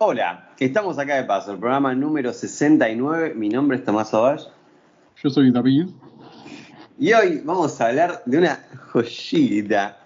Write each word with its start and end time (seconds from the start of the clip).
Hola, 0.00 0.50
estamos 0.60 0.96
acá 0.96 1.16
de 1.16 1.24
paso, 1.24 1.50
el 1.50 1.58
programa 1.58 1.92
número 1.92 2.32
69. 2.32 3.34
Mi 3.34 3.48
nombre 3.48 3.78
es 3.78 3.84
Tomás 3.84 4.14
Ovash. 4.14 4.44
Yo 5.20 5.28
soy 5.28 5.50
David. 5.50 5.88
Y 7.00 7.12
hoy 7.12 7.42
vamos 7.44 7.80
a 7.80 7.88
hablar 7.88 8.22
de 8.24 8.38
una 8.38 8.60
joyita. 8.92 9.98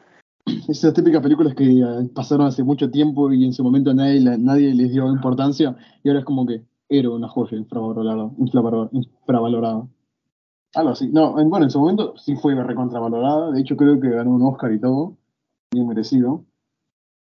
Esas 0.67 0.95
típicas 0.95 1.21
películas 1.21 1.55
que 1.55 1.65
eh, 1.65 2.09
pasaron 2.15 2.47
hace 2.47 2.65
mucho 2.65 2.91
tiempo 2.91 3.31
y 3.33 3.45
en 3.45 3.53
su 3.53 3.63
momento 3.63 3.93
nadie, 3.93 4.19
nadie 4.39 4.73
les 4.73 4.93
dio 4.93 5.13
importancia 5.13 5.77
y 6.03 6.09
ahora 6.09 6.21
es 6.21 6.25
como 6.25 6.47
que 6.47 6.63
era 6.89 7.11
una 7.11 7.29
joya 7.29 7.59
infravalorada. 7.59 8.31
infravalorada. 8.39 9.87
Algo 10.75 10.91
así. 10.91 11.09
No, 11.09 11.33
bueno, 11.33 11.67
en 11.67 11.71
su 11.71 11.79
momento 11.79 12.15
sí 12.17 12.35
fue 12.37 12.55
recontravalorada. 12.55 13.51
De 13.51 13.61
hecho, 13.61 13.77
creo 13.77 14.01
que 14.01 14.09
ganó 14.09 14.31
un 14.31 14.43
Oscar 14.43 14.73
y 14.73 14.81
todo. 14.81 15.19
Bien 15.71 15.87
merecido. 15.87 16.47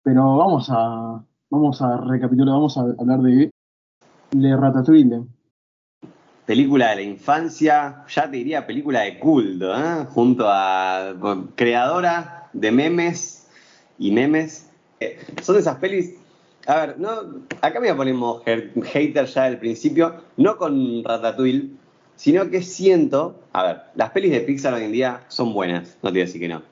Pero 0.02 0.38
vamos 0.38 0.68
a, 0.70 1.22
vamos 1.52 1.82
a 1.82 1.98
recapitular, 1.98 2.54
vamos 2.54 2.78
a 2.78 2.80
hablar 2.80 3.20
de 3.20 3.50
Le 4.32 4.56
Ratatouille. 4.56 5.22
Película 6.46 6.90
de 6.90 6.96
la 6.96 7.02
infancia, 7.02 8.04
ya 8.08 8.30
te 8.30 8.38
diría 8.38 8.66
película 8.66 9.02
de 9.02 9.18
culto, 9.18 9.76
¿eh? 9.76 10.06
junto 10.08 10.46
a 10.48 11.14
creadora 11.54 12.48
de 12.54 12.72
memes 12.72 13.46
y 13.98 14.10
memes. 14.10 14.70
Eh, 14.98 15.18
son 15.42 15.58
esas 15.58 15.76
pelis. 15.76 16.14
A 16.66 16.86
ver, 16.86 16.98
no, 16.98 17.10
acá 17.60 17.80
me 17.80 17.92
voy 17.92 18.40
a 18.46 18.82
hater 18.84 19.26
ya 19.26 19.44
del 19.44 19.58
principio, 19.58 20.14
no 20.38 20.56
con 20.56 21.04
Ratatouille, 21.04 21.70
sino 22.16 22.48
que 22.48 22.62
siento, 22.62 23.38
a 23.52 23.62
ver, 23.64 23.82
las 23.94 24.10
pelis 24.10 24.32
de 24.32 24.40
Pixar 24.40 24.72
hoy 24.72 24.84
en 24.84 24.92
día 24.92 25.20
son 25.28 25.52
buenas, 25.52 25.98
no 26.02 26.08
te 26.08 26.14
voy 26.14 26.20
a 26.22 26.24
decir 26.24 26.40
que 26.40 26.48
no, 26.48 26.62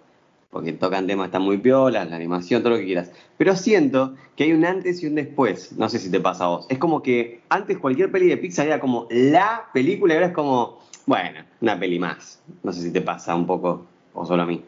porque 0.50 0.72
tocan 0.72 1.06
temas, 1.06 1.26
están 1.26 1.42
muy 1.42 1.58
piolas, 1.58 2.10
la 2.10 2.16
animación, 2.16 2.62
todo 2.62 2.74
lo 2.74 2.78
que 2.78 2.86
quieras, 2.86 3.12
pero 3.38 3.54
siento 3.56 4.14
que 4.36 4.44
hay 4.44 4.52
un 4.52 4.64
antes 4.64 5.02
y 5.02 5.06
un 5.06 5.14
después, 5.14 5.76
no 5.78 5.88
sé 5.88 5.98
si 5.98 6.10
te 6.10 6.20
pasa 6.20 6.44
a 6.44 6.48
vos, 6.48 6.66
es 6.68 6.78
como 6.78 7.02
que 7.02 7.40
antes 7.48 7.78
cualquier 7.78 8.10
peli 8.10 8.28
de 8.28 8.36
Pixar 8.36 8.66
era 8.66 8.80
como 8.80 9.06
la 9.10 9.68
película 9.72 10.14
y 10.14 10.16
ahora 10.16 10.28
es 10.28 10.34
como, 10.34 10.78
bueno, 11.06 11.40
una 11.60 11.78
peli 11.78 11.98
más, 11.98 12.42
no 12.62 12.72
sé 12.72 12.82
si 12.82 12.92
te 12.92 13.00
pasa 13.00 13.34
un 13.34 13.46
poco 13.46 13.86
o 14.12 14.26
solo 14.26 14.42
a 14.42 14.46
mí. 14.46 14.62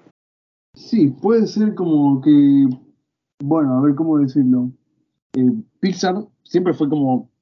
Sí, 0.74 1.08
puede 1.08 1.47
ser 1.47 1.74
como 1.74 2.20
que, 2.22 2.67
bueno, 3.42 3.78
a 3.78 3.83
ver 3.83 3.94
cómo 3.94 4.19
decirlo, 4.19 4.70
eh, 5.34 5.52
Pixar 5.80 6.24
siempre 6.44 6.74
fue 6.74 6.89
como 6.89 7.33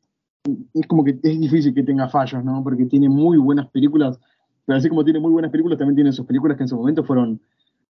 es 0.74 0.86
como 0.86 1.04
que 1.04 1.18
es 1.22 1.40
difícil 1.40 1.74
que 1.74 1.82
tenga 1.82 2.08
fallos, 2.08 2.42
¿no? 2.44 2.62
Porque 2.62 2.86
tiene 2.86 3.08
muy 3.08 3.38
buenas 3.38 3.68
películas, 3.68 4.18
pero 4.64 4.78
así 4.78 4.88
como 4.88 5.04
tiene 5.04 5.20
muy 5.20 5.32
buenas 5.32 5.50
películas, 5.50 5.78
también 5.78 5.96
tiene 5.96 6.12
sus 6.12 6.26
películas 6.26 6.56
que 6.56 6.64
en 6.64 6.68
su 6.68 6.76
momento 6.76 7.04
fueron, 7.04 7.40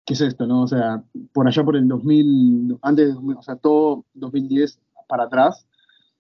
¿qué 0.10 0.16
es 0.16 0.22
esto, 0.22 0.48
no? 0.48 0.64
O 0.64 0.68
sea, 0.68 1.04
por 1.34 1.48
allá 1.48 1.64
por 1.64 1.76
el 1.76 1.88
2000, 1.88 2.80
antes 2.82 3.10
de 3.10 3.14
2000, 3.14 3.38
o 3.38 3.42
sea, 3.44 3.56
todo 3.58 4.06
2010 4.16 4.80
para 5.08 5.26
atrás, 5.26 5.68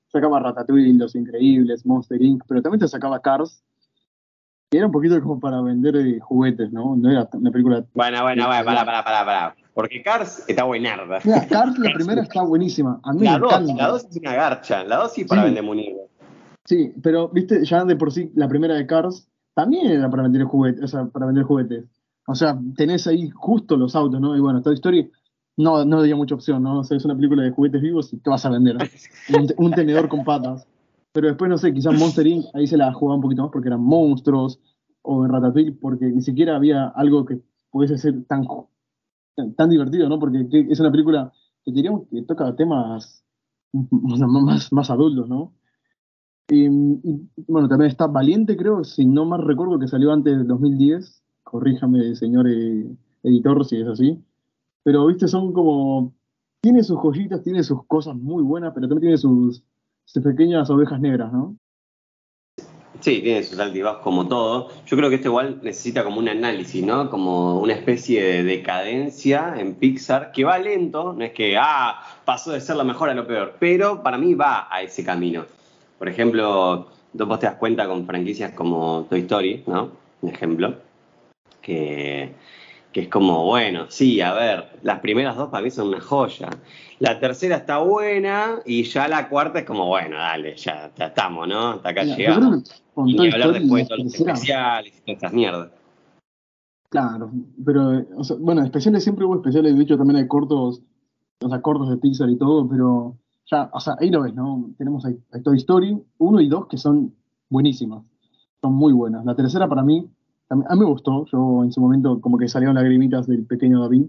sacaba 0.09 0.39
Ratatouille, 0.39 0.93
Los 0.93 1.15
Increíbles, 1.15 1.87
Monster 1.87 2.21
Inc., 2.21 2.43
pero 2.47 2.61
también 2.61 2.81
te 2.81 2.87
sacaba 2.87 3.19
Cars, 3.19 3.63
que 4.69 4.77
era 4.77 4.85
un 4.85 4.91
poquito 4.91 5.19
como 5.23 5.39
para 5.39 5.59
vender 5.63 5.95
eh, 5.95 6.19
juguetes, 6.19 6.71
¿no? 6.71 6.95
No 6.95 7.09
era 7.09 7.27
una 7.33 7.49
película... 7.49 7.83
Bueno, 7.95 8.21
bueno, 8.21 8.45
bueno, 8.45 8.63
para, 8.63 8.85
para, 8.85 9.03
para, 9.03 9.25
para. 9.25 9.55
Porque 9.73 10.03
Cars 10.03 10.47
está 10.47 10.65
buenarda. 10.65 11.17
Mira, 11.23 11.47
Cars 11.47 11.79
la 11.79 11.91
primera 11.91 12.21
está 12.21 12.43
buenísima. 12.43 12.99
A 13.03 13.13
mí 13.13 13.23
la 13.23 13.39
2, 13.39 13.73
la 13.75 13.87
2 13.87 14.05
es 14.11 14.17
una 14.17 14.35
garcha. 14.35 14.83
La 14.83 14.97
2 14.97 15.13
sí 15.13 15.25
para 15.25 15.45
vender 15.45 15.63
munidos. 15.63 16.11
Sí, 16.65 16.93
pero 17.01 17.29
viste, 17.29 17.65
ya 17.65 17.83
de 17.85 17.95
por 17.95 18.11
sí, 18.11 18.31
la 18.35 18.47
primera 18.47 18.75
de 18.75 18.85
Cars 18.85 19.27
también 19.55 19.87
era 19.87 20.11
para 20.11 20.21
vender 20.21 20.43
juguetes, 20.43 20.83
o 20.83 20.87
sea, 20.87 21.05
para 21.05 21.25
vender 21.25 21.43
juguetes. 21.43 21.85
O 22.29 22.35
sea, 22.35 22.59
tenés 22.75 23.07
ahí 23.07 23.29
justo 23.31 23.75
los 23.75 23.95
autos, 23.95 24.21
¿no? 24.21 24.37
Y 24.37 24.39
bueno, 24.39 24.61
Toy 24.61 24.75
Story 24.75 25.11
no, 25.57 25.83
no 25.83 26.03
dio 26.03 26.15
mucha 26.15 26.35
opción, 26.35 26.61
¿no? 26.61 26.79
O 26.79 26.83
sea, 26.83 26.95
es 26.95 27.03
una 27.03 27.15
película 27.15 27.41
de 27.41 27.49
juguetes 27.49 27.81
vivos 27.81 28.13
y 28.13 28.17
te 28.17 28.29
vas 28.29 28.45
a 28.45 28.49
vender 28.49 28.77
un, 29.57 29.71
tenedor 29.71 30.07
con 30.07 30.23
patas. 30.23 30.67
Pero 31.11 31.27
después, 31.27 31.49
no 31.49 31.57
sé, 31.57 31.73
quizás 31.73 31.97
Monster 31.97 32.27
Inc. 32.27 32.45
ahí 32.53 32.67
se 32.67 32.77
la 32.77 32.93
jugaba 32.93 33.15
un 33.15 33.21
poquito 33.23 33.41
más 33.41 33.51
porque 33.51 33.69
eran 33.69 33.81
monstruos, 33.81 34.59
o 35.01 35.25
en 35.25 35.31
Ratatouille 35.31 35.71
porque 35.71 36.05
ni 36.05 36.21
siquiera 36.21 36.55
había 36.55 36.89
algo 36.89 37.25
que 37.25 37.41
pudiese 37.71 37.97
ser 37.97 38.23
tan, 38.25 38.45
tan 39.57 39.69
divertido, 39.71 40.07
¿no? 40.07 40.19
Porque 40.19 40.47
es 40.51 40.79
una 40.79 40.91
película 40.91 41.33
que 41.65 41.71
diríamos 41.71 42.03
que 42.11 42.21
toca 42.21 42.55
temas 42.55 43.25
más, 43.73 44.71
más 44.71 44.89
adultos, 44.91 45.27
¿no? 45.27 45.55
Y, 46.47 46.67
bueno, 47.47 47.67
también 47.67 47.89
está 47.89 48.05
Valiente, 48.05 48.55
creo, 48.55 48.83
si 48.83 49.05
no 49.05 49.25
mal 49.25 49.43
recuerdo, 49.43 49.79
que 49.79 49.87
salió 49.87 50.11
antes 50.11 50.37
del 50.37 50.47
2010. 50.47 51.23
Corríjame, 51.49 52.15
señor 52.15 52.47
eh, 52.47 52.85
editor, 53.23 53.65
si 53.65 53.81
es 53.81 53.87
así. 53.87 54.19
Pero, 54.83 55.07
viste, 55.07 55.27
son 55.27 55.51
como. 55.51 56.13
Tiene 56.61 56.83
sus 56.83 56.99
joyitas, 56.99 57.41
tiene 57.41 57.63
sus 57.63 57.85
cosas 57.85 58.15
muy 58.15 58.43
buenas, 58.43 58.73
pero 58.75 58.87
también 58.87 59.01
tiene 59.01 59.17
sus, 59.17 59.63
pequeñas 60.23 60.69
ovejas 60.69 60.99
negras, 60.99 61.31
¿no? 61.31 61.55
Sí, 62.99 63.21
tiene 63.21 63.41
sus 63.43 63.57
altibajos 63.57 64.03
como 64.03 64.27
todo. 64.27 64.67
Yo 64.85 64.97
creo 64.97 65.09
que 65.09 65.15
esto 65.15 65.29
igual 65.29 65.59
necesita 65.63 66.03
como 66.03 66.19
un 66.19 66.27
análisis, 66.27 66.85
¿no? 66.85 67.09
Como 67.09 67.61
una 67.61 67.73
especie 67.73 68.21
de 68.21 68.43
decadencia 68.43 69.55
en 69.57 69.75
Pixar 69.75 70.31
que 70.31 70.43
va 70.43 70.59
lento, 70.59 71.13
no 71.13 71.23
es 71.23 71.31
que, 71.31 71.57
ah, 71.57 72.01
pasó 72.25 72.51
de 72.51 72.61
ser 72.61 72.75
lo 72.75 72.83
mejor 72.83 73.09
a 73.09 73.15
lo 73.15 73.25
peor, 73.25 73.55
pero 73.57 74.03
para 74.03 74.17
mí 74.17 74.33
va 74.35 74.67
a 74.69 74.81
ese 74.83 75.03
camino. 75.03 75.45
Por 75.97 76.09
ejemplo, 76.09 76.89
vos 77.13 77.39
te 77.39 77.45
das 77.45 77.55
cuenta 77.55 77.87
con 77.87 78.05
franquicias 78.05 78.51
como 78.51 79.07
Toy 79.09 79.21
Story, 79.21 79.63
¿no? 79.65 79.91
Un 80.21 80.29
ejemplo, 80.29 80.75
que, 81.69 83.01
es 83.01 83.07
como, 83.07 83.45
bueno, 83.45 83.85
sí, 83.89 84.19
a 84.21 84.33
ver, 84.33 84.79
las 84.81 84.99
primeras 84.99 85.35
dos 85.35 85.49
para 85.49 85.63
mí 85.63 85.69
son 85.69 85.89
una 85.89 86.01
joya. 86.01 86.49
La 86.99 87.19
tercera 87.19 87.57
está 87.57 87.77
buena 87.77 88.59
y 88.65 88.83
ya 88.83 89.07
la 89.07 89.29
cuarta 89.29 89.59
es 89.59 89.65
como, 89.65 89.85
bueno, 89.87 90.17
dale, 90.17 90.55
ya, 90.57 90.91
estamos, 90.97 91.47
¿no? 91.47 91.69
Hasta 91.71 91.89
acá 91.89 92.03
llegamos. 92.03 92.83
Y 93.05 93.13
ni 93.13 93.31
hablar 93.31 93.53
después 93.53 93.83
de 93.83 93.87
todos 93.87 94.03
los 94.03 94.13
especiales 94.13 94.93
y 94.93 95.01
todas 95.01 95.15
estas 95.15 95.33
mierdas. 95.33 95.69
Claro, 96.89 97.31
pero, 97.63 98.03
bueno, 98.39 98.63
especiales 98.63 99.03
siempre 99.03 99.23
hubo 99.23 99.35
especiales, 99.35 99.77
de 99.77 99.83
hecho 99.83 99.97
también 99.97 100.17
hay 100.17 100.27
cortos, 100.27 100.81
o 101.39 101.49
sea, 101.49 101.61
cortos 101.61 101.89
de 101.89 101.97
Pixar 101.97 102.29
y 102.31 102.37
todo, 102.37 102.67
pero 102.67 103.15
ya, 103.45 103.69
o 103.71 103.79
sea, 103.79 103.95
ahí 103.99 104.09
lo 104.09 104.23
ves, 104.23 104.33
¿no? 104.33 104.71
Tenemos 104.77 105.05
ahí, 105.05 105.17
Toy 105.43 105.57
Story 105.57 106.01
1 106.17 106.41
y 106.41 106.49
2 106.49 106.67
que 106.67 106.77
son 106.77 107.13
buenísimas, 107.47 108.03
son 108.59 108.73
muy 108.73 108.91
buenas. 108.91 109.23
La 109.23 109.35
tercera 109.35 109.69
para 109.69 109.83
mí, 109.83 110.09
a 110.49 110.55
mí, 110.55 110.63
me 110.79 110.85
gustó, 110.85 111.25
yo 111.25 111.63
en 111.63 111.71
su 111.71 111.81
momento 111.81 112.19
como 112.21 112.37
que 112.37 112.47
salieron 112.47 112.75
lagrimitas 112.75 113.27
del 113.27 113.45
pequeño 113.45 113.81
David, 113.81 114.05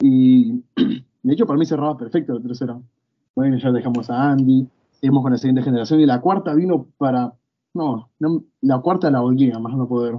y 0.00 0.62
de 1.22 1.32
hecho 1.32 1.46
para 1.46 1.58
mí 1.58 1.66
cerraba 1.66 1.96
perfecto 1.96 2.34
la 2.34 2.40
tercera. 2.40 2.80
Bueno, 3.34 3.56
ya 3.56 3.70
dejamos 3.70 4.10
a 4.10 4.32
Andy, 4.32 4.68
seguimos 4.92 5.22
con 5.22 5.32
la 5.32 5.38
siguiente 5.38 5.62
generación, 5.62 6.00
y 6.00 6.06
la 6.06 6.20
cuarta 6.20 6.54
vino 6.54 6.86
para, 6.98 7.32
no, 7.74 8.10
la 8.60 8.78
cuarta 8.80 9.10
la 9.10 9.20
volvía, 9.20 9.58
más 9.58 9.76
no 9.76 9.88
poder. 9.88 10.18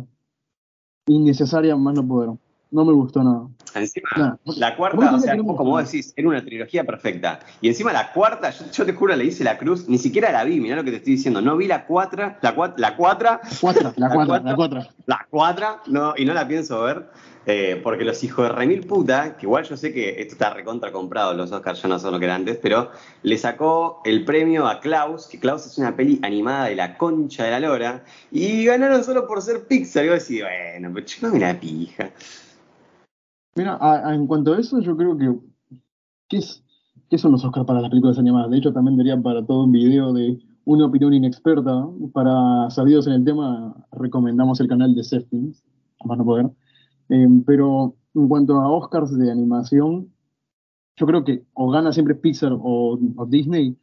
Innecesaria, 1.07 1.75
más 1.75 1.95
no 1.95 2.07
poder 2.07 2.29
no 2.73 2.83
me 2.83 2.91
gustó 2.91 3.23
nada. 3.23 3.47
Encima, 3.75 4.37
la 4.57 4.75
cuarta, 4.75 5.15
o 5.15 5.19
sea, 5.19 5.37
como 5.37 5.55
vos 5.55 5.83
decís, 5.85 6.13
era 6.15 6.27
una 6.27 6.43
trilogía 6.43 6.83
perfecta. 6.83 7.39
Y 7.61 7.67
encima 7.67 7.93
la 7.93 8.11
cuarta, 8.11 8.49
yo, 8.49 8.85
te 8.85 8.93
juro, 8.93 9.15
le 9.15 9.25
hice 9.25 9.43
la 9.43 9.57
cruz, 9.57 9.87
ni 9.87 9.97
siquiera 9.97 10.31
la 10.31 10.43
vi, 10.43 10.59
mirá 10.59 10.75
lo 10.75 10.83
que 10.83 10.91
te 10.91 10.97
estoy 10.97 11.13
diciendo. 11.13 11.41
No 11.41 11.55
vi 11.55 11.67
la 11.67 11.85
cuatra, 11.85 12.39
la 12.41 12.55
cuatra, 12.55 12.77
la 12.79 12.95
cuatra. 12.95 13.41
la, 13.95 14.09
cuatra, 14.09 14.39
la 14.39 14.55
cuatra. 14.55 14.89
La 15.05 15.27
cuatra, 15.29 15.81
no, 15.87 16.13
y 16.15 16.25
no 16.25 16.33
la 16.33 16.47
pienso 16.47 16.81
ver. 16.81 17.09
Eh, 17.45 17.81
porque 17.83 18.05
los 18.05 18.23
hijos 18.23 18.47
de 18.47 18.53
remil 18.53 18.87
puta, 18.87 19.35
que 19.35 19.45
igual 19.45 19.65
yo 19.65 19.75
sé 19.75 19.91
que 19.91 20.21
esto 20.21 20.33
está 20.33 20.53
recontra 20.53 20.93
comprado, 20.93 21.33
los 21.33 21.51
Oscars 21.51 21.81
ya 21.81 21.89
no 21.89 21.99
son 21.99 22.13
lo 22.13 22.19
que 22.19 22.25
eran 22.25 22.37
antes, 22.37 22.57
pero 22.61 22.89
le 23.21 23.37
sacó 23.37 24.01
el 24.05 24.23
premio 24.23 24.65
a 24.65 24.79
Klaus, 24.79 25.27
que 25.27 25.39
Klaus 25.39 25.65
es 25.65 25.77
una 25.77 25.93
peli 25.93 26.19
animada 26.23 26.67
de 26.67 26.75
la 26.75 26.97
concha 26.97 27.43
de 27.43 27.51
la 27.51 27.59
lora, 27.59 28.05
y 28.31 28.63
ganaron 28.63 29.03
solo 29.03 29.27
por 29.27 29.41
ser 29.41 29.67
Pixar. 29.67 30.05
Y 30.05 30.09
vos 30.09 30.19
decís, 30.25 30.41
bueno, 30.41 30.91
pero 30.93 31.05
chico, 31.05 31.27
la 31.37 31.59
pija. 31.59 32.11
Mira, 33.55 33.77
en 34.13 34.27
cuanto 34.27 34.53
a 34.53 34.59
eso, 34.59 34.79
yo 34.79 34.97
creo 34.97 35.17
que. 35.17 35.33
¿qué, 36.27 36.37
es, 36.37 36.63
¿Qué 37.09 37.17
son 37.17 37.33
los 37.33 37.45
Oscars 37.45 37.65
para 37.65 37.81
las 37.81 37.89
películas 37.89 38.17
animadas? 38.17 38.49
De 38.49 38.57
hecho, 38.57 38.73
también 38.73 38.97
daría 38.97 39.21
para 39.21 39.45
todo 39.45 39.65
un 39.65 39.71
video 39.71 40.13
de 40.13 40.39
una 40.65 40.85
opinión 40.85 41.13
inexperta. 41.13 41.87
Para 42.13 42.69
sabidos 42.69 43.07
en 43.07 43.13
el 43.13 43.25
tema, 43.25 43.75
recomendamos 43.91 44.59
el 44.59 44.67
canal 44.67 44.95
de 44.95 45.03
Seftings, 45.03 45.63
más 46.05 46.17
no 46.17 46.25
poder. 46.25 46.49
Eh, 47.09 47.27
pero 47.45 47.95
en 48.15 48.27
cuanto 48.27 48.59
a 48.59 48.69
Oscars 48.69 49.15
de 49.17 49.31
animación, 49.31 50.11
yo 50.95 51.05
creo 51.05 51.23
que 51.23 51.45
o 51.53 51.69
gana 51.69 51.91
siempre 51.91 52.15
Pixar 52.15 52.53
o, 52.53 52.97
Disney, 53.27 53.77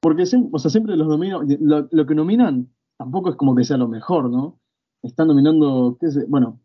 porque 0.00 0.22
o 0.22 0.58
sea, 0.58 0.70
siempre 0.70 0.96
los 0.96 1.08
dominan, 1.08 1.46
lo, 1.60 2.06
que 2.06 2.14
nominan 2.14 2.68
tampoco 2.96 3.30
es 3.30 3.36
como 3.36 3.54
que 3.54 3.64
sea 3.64 3.76
lo 3.76 3.88
mejor, 3.88 4.30
¿no? 4.30 4.58
Están 5.02 5.28
nominando, 5.28 5.96
qué 6.00 6.10
sé, 6.10 6.24
bueno, 6.28 6.60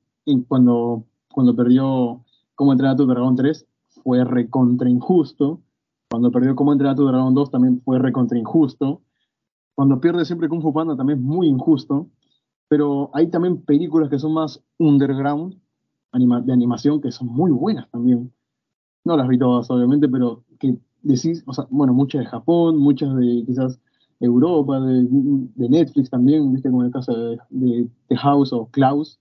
cuando, 0.47 1.05
cuando 1.31 1.55
perdió 1.55 2.24
como 2.55 2.71
entrenar 2.71 2.95
tu 2.95 3.05
dragón 3.05 3.35
3 3.35 3.65
fue 4.03 4.23
recontra 4.23 4.89
injusto. 4.89 5.61
Cuando 6.09 6.31
perdió 6.31 6.55
como 6.55 6.71
entrenar 6.71 6.95
tu 6.95 7.05
dragón 7.05 7.33
2 7.33 7.51
también 7.51 7.81
fue 7.81 7.99
recontra 7.99 8.37
injusto. 8.37 9.01
Cuando 9.75 9.99
pierde 9.99 10.25
siempre 10.25 10.49
Kung 10.49 10.61
Fu 10.61 10.73
Panda 10.73 10.95
también 10.95 11.19
es 11.19 11.25
muy 11.25 11.47
injusto. 11.47 12.07
Pero 12.67 13.11
hay 13.13 13.27
también 13.27 13.61
películas 13.61 14.09
que 14.09 14.19
son 14.19 14.33
más 14.33 14.63
underground 14.79 15.55
de 16.17 16.53
animación 16.53 17.01
que 17.01 17.11
son 17.11 17.27
muy 17.27 17.51
buenas 17.51 17.89
también. 17.91 18.31
No 19.03 19.17
las 19.17 19.27
vi 19.27 19.37
todas, 19.37 19.69
obviamente, 19.69 20.07
pero 20.07 20.43
que 20.59 20.77
decís, 21.01 21.43
o 21.45 21.53
sea, 21.53 21.67
bueno, 21.69 21.93
muchas 21.93 22.21
de 22.21 22.27
Japón, 22.27 22.77
muchas 22.77 23.13
de 23.15 23.43
quizás 23.45 23.79
Europa, 24.19 24.79
de, 24.79 25.69
Netflix 25.69 26.09
también, 26.09 26.51
viste, 26.53 26.69
como 26.69 26.83
en 26.83 26.87
el 26.87 26.93
caso 26.93 27.13
de 27.49 27.89
The 28.07 28.17
House 28.17 28.53
o 28.53 28.67
Klaus, 28.67 29.19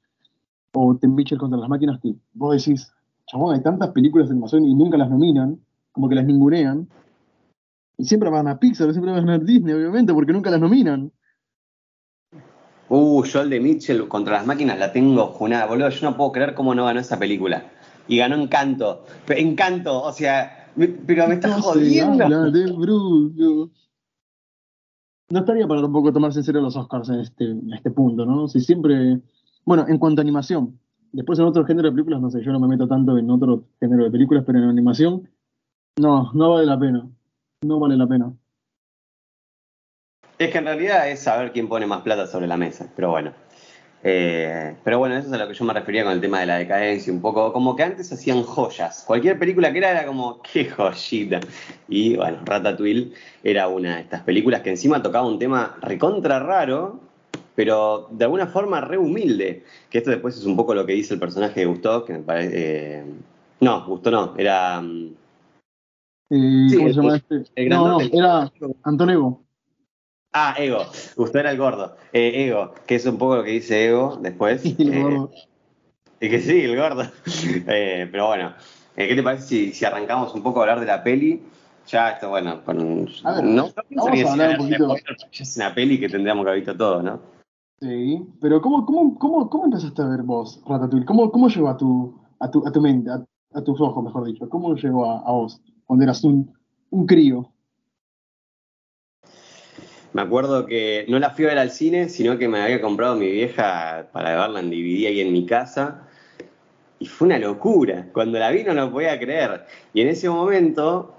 o 0.72 0.96
The 0.96 1.08
Mitchell 1.08 1.38
contra 1.38 1.58
las 1.58 1.68
máquinas, 1.68 2.00
que 2.00 2.14
vos 2.32 2.56
decís, 2.56 2.92
chabón, 3.26 3.54
hay 3.54 3.62
tantas 3.62 3.90
películas 3.90 4.28
de 4.28 4.32
animación 4.32 4.64
y 4.64 4.74
nunca 4.74 4.96
las 4.96 5.10
nominan, 5.10 5.58
como 5.92 6.08
que 6.08 6.14
las 6.14 6.24
ningunean. 6.24 6.88
Y 7.96 8.04
siempre 8.04 8.30
van 8.30 8.48
a 8.48 8.58
Pixar, 8.58 8.90
siempre 8.92 9.12
van 9.12 9.28
a 9.28 9.38
Disney, 9.38 9.74
obviamente, 9.74 10.12
porque 10.12 10.32
nunca 10.32 10.50
las 10.50 10.60
nominan. 10.60 11.12
Uh, 12.88 13.24
yo 13.24 13.40
el 13.40 13.50
de 13.50 13.60
Mitchell 13.60 14.06
contra 14.08 14.34
las 14.34 14.46
máquinas 14.46 14.78
la 14.78 14.92
tengo 14.92 15.26
junada, 15.28 15.66
boludo. 15.66 15.88
Yo 15.88 16.10
no 16.10 16.16
puedo 16.16 16.32
creer 16.32 16.54
cómo 16.54 16.74
no 16.74 16.84
ganó 16.84 17.00
esa 17.00 17.18
película. 17.18 17.70
Y 18.08 18.18
ganó 18.18 18.36
Encanto. 18.36 19.04
Encanto, 19.28 20.02
o 20.02 20.12
sea, 20.12 20.70
pero 21.06 21.26
me 21.26 21.34
estás 21.34 21.60
jodiendo. 21.62 22.28
No 25.30 25.38
estaría 25.40 25.66
para 25.66 25.80
tampoco 25.80 26.12
tomarse 26.12 26.40
en 26.40 26.44
serio 26.44 26.60
los 26.60 26.76
Oscars 26.76 27.08
en 27.08 27.20
este, 27.20 27.44
en 27.44 27.72
este 27.72 27.90
punto, 27.90 28.26
¿no? 28.26 28.46
Si 28.46 28.60
siempre. 28.60 29.20
Bueno, 29.64 29.86
en 29.88 29.98
cuanto 29.98 30.20
a 30.20 30.22
animación. 30.22 30.78
Después 31.14 31.38
en 31.38 31.44
otro 31.44 31.64
género 31.64 31.88
de 31.88 31.92
películas, 31.92 32.20
no 32.20 32.28
sé, 32.28 32.42
yo 32.42 32.50
no 32.50 32.58
me 32.58 32.66
meto 32.66 32.88
tanto 32.88 33.16
en 33.16 33.30
otro 33.30 33.62
género 33.78 34.02
de 34.02 34.10
películas, 34.10 34.42
pero 34.44 34.58
en 34.58 34.64
animación, 34.64 35.30
no, 35.96 36.32
no 36.32 36.50
vale 36.50 36.66
la 36.66 36.76
pena. 36.76 37.08
No 37.62 37.78
vale 37.78 37.96
la 37.96 38.08
pena. 38.08 38.32
Es 40.36 40.50
que 40.50 40.58
en 40.58 40.64
realidad 40.64 41.08
es 41.08 41.20
saber 41.20 41.52
quién 41.52 41.68
pone 41.68 41.86
más 41.86 42.02
plata 42.02 42.26
sobre 42.26 42.48
la 42.48 42.56
mesa, 42.56 42.90
pero 42.96 43.10
bueno. 43.10 43.32
Eh, 44.02 44.74
pero 44.82 44.98
bueno, 44.98 45.16
eso 45.16 45.28
es 45.28 45.32
a 45.32 45.38
lo 45.38 45.46
que 45.46 45.54
yo 45.54 45.64
me 45.64 45.72
refería 45.72 46.02
con 46.02 46.12
el 46.12 46.20
tema 46.20 46.40
de 46.40 46.46
la 46.46 46.56
decadencia, 46.56 47.12
un 47.12 47.20
poco 47.20 47.52
como 47.52 47.76
que 47.76 47.84
antes 47.84 48.12
hacían 48.12 48.42
joyas. 48.42 49.04
Cualquier 49.06 49.38
película 49.38 49.70
que 49.72 49.78
era 49.78 49.92
era 49.92 50.06
como, 50.06 50.42
qué 50.42 50.68
joyita. 50.68 51.38
Y 51.88 52.16
bueno, 52.16 52.38
Ratatouille 52.44 53.12
era 53.44 53.68
una 53.68 53.94
de 53.94 54.02
estas 54.02 54.22
películas 54.22 54.62
que 54.62 54.70
encima 54.70 55.00
tocaba 55.00 55.28
un 55.28 55.38
tema 55.38 55.76
recontra 55.80 56.40
raro, 56.40 57.03
pero 57.54 58.08
de 58.10 58.24
alguna 58.24 58.46
forma 58.46 58.80
re 58.80 58.98
humilde. 58.98 59.64
Que 59.90 59.98
esto 59.98 60.10
después 60.10 60.36
es 60.36 60.44
un 60.44 60.56
poco 60.56 60.74
lo 60.74 60.84
que 60.84 60.92
dice 60.92 61.14
el 61.14 61.20
personaje 61.20 61.60
de 61.60 61.66
Gusto, 61.66 62.04
que 62.04 62.14
me 62.14 62.18
parece. 62.20 62.98
Eh, 62.98 63.04
no, 63.60 63.84
Gusto 63.86 64.10
no, 64.10 64.34
era. 64.36 64.82
Eh, 66.30 66.66
¿Cómo 66.76 66.88
se 66.88 66.94
llama 66.94 67.16
este? 67.16 67.68
no, 67.68 67.88
no, 67.88 68.00
era 68.00 68.50
Antonego. 68.82 69.44
Ah, 70.36 70.56
Ego. 70.58 70.84
Usted 71.16 71.40
era 71.40 71.52
el 71.52 71.58
gordo. 71.58 71.96
Eh, 72.12 72.46
ego, 72.46 72.74
que 72.86 72.96
es 72.96 73.06
un 73.06 73.18
poco 73.18 73.36
lo 73.36 73.44
que 73.44 73.52
dice 73.52 73.86
Ego 73.86 74.18
después. 74.20 74.64
el 74.78 74.92
eh, 74.92 75.00
gordo. 75.00 75.30
Y 76.20 76.28
que 76.28 76.40
sí, 76.40 76.60
el 76.62 76.76
gordo. 76.76 77.04
Eh, 77.66 78.08
pero 78.10 78.26
bueno, 78.26 78.52
¿qué 78.96 79.14
te 79.14 79.22
parece 79.22 79.46
si, 79.46 79.72
si, 79.72 79.84
arrancamos 79.84 80.34
un 80.34 80.42
poco 80.42 80.58
a 80.58 80.62
hablar 80.64 80.80
de 80.80 80.86
la 80.86 81.04
peli? 81.04 81.40
Ya 81.86 82.10
esto, 82.10 82.30
bueno, 82.30 82.64
con, 82.64 83.08
a 83.24 83.34
ver, 83.34 83.44
no, 83.44 83.70
vamos 83.90 84.24
a 84.24 84.32
hablar 84.32 84.60
un 84.60 84.68
poquito. 84.70 84.96
Es 85.32 85.56
una 85.56 85.74
peli 85.74 86.00
que 86.00 86.08
tendríamos 86.08 86.44
que 86.44 86.50
haber 86.50 86.60
visto 86.62 86.76
todo, 86.76 87.02
¿no? 87.02 87.33
Sí, 87.80 88.26
pero 88.40 88.60
¿cómo, 88.62 88.86
cómo, 88.86 89.18
cómo, 89.18 89.50
cómo 89.50 89.64
empezaste 89.64 90.00
a 90.02 90.06
ver 90.06 90.22
vos 90.22 90.62
Ratatouille? 90.66 91.04
¿Cómo, 91.04 91.30
cómo 91.30 91.48
llegó 91.48 91.68
a 91.68 91.76
tu, 91.76 92.18
a 92.38 92.50
tu, 92.50 92.66
a 92.66 92.72
tu 92.72 92.80
mente, 92.80 93.10
a, 93.10 93.62
tus 93.62 93.80
ojos, 93.80 94.02
mejor 94.02 94.24
dicho? 94.24 94.48
¿Cómo 94.48 94.74
llegó 94.74 95.06
a, 95.06 95.30
vos 95.30 95.60
cuando 95.84 96.04
eras 96.04 96.22
un, 96.24 96.52
un 96.90 97.06
crío? 97.06 97.50
Me 100.12 100.22
acuerdo 100.22 100.66
que 100.66 101.04
no 101.08 101.18
la 101.18 101.30
fui 101.30 101.44
a 101.44 101.48
ver 101.48 101.58
al 101.58 101.70
cine, 101.70 102.08
sino 102.08 102.38
que 102.38 102.48
me 102.48 102.60
había 102.60 102.80
comprado 102.80 103.16
mi 103.16 103.28
vieja 103.28 104.08
para 104.12 104.36
verla 104.36 104.60
en 104.60 104.70
DVD 104.70 105.08
ahí 105.08 105.20
en 105.20 105.32
mi 105.32 105.44
casa. 105.44 106.06
Y 107.00 107.06
fue 107.06 107.26
una 107.26 107.38
locura. 107.40 108.08
Cuando 108.12 108.38
la 108.38 108.50
vi 108.50 108.62
no 108.62 108.74
lo 108.74 108.92
podía 108.92 109.18
creer. 109.18 109.66
Y 109.92 110.02
en 110.02 110.08
ese 110.08 110.30
momento, 110.30 111.16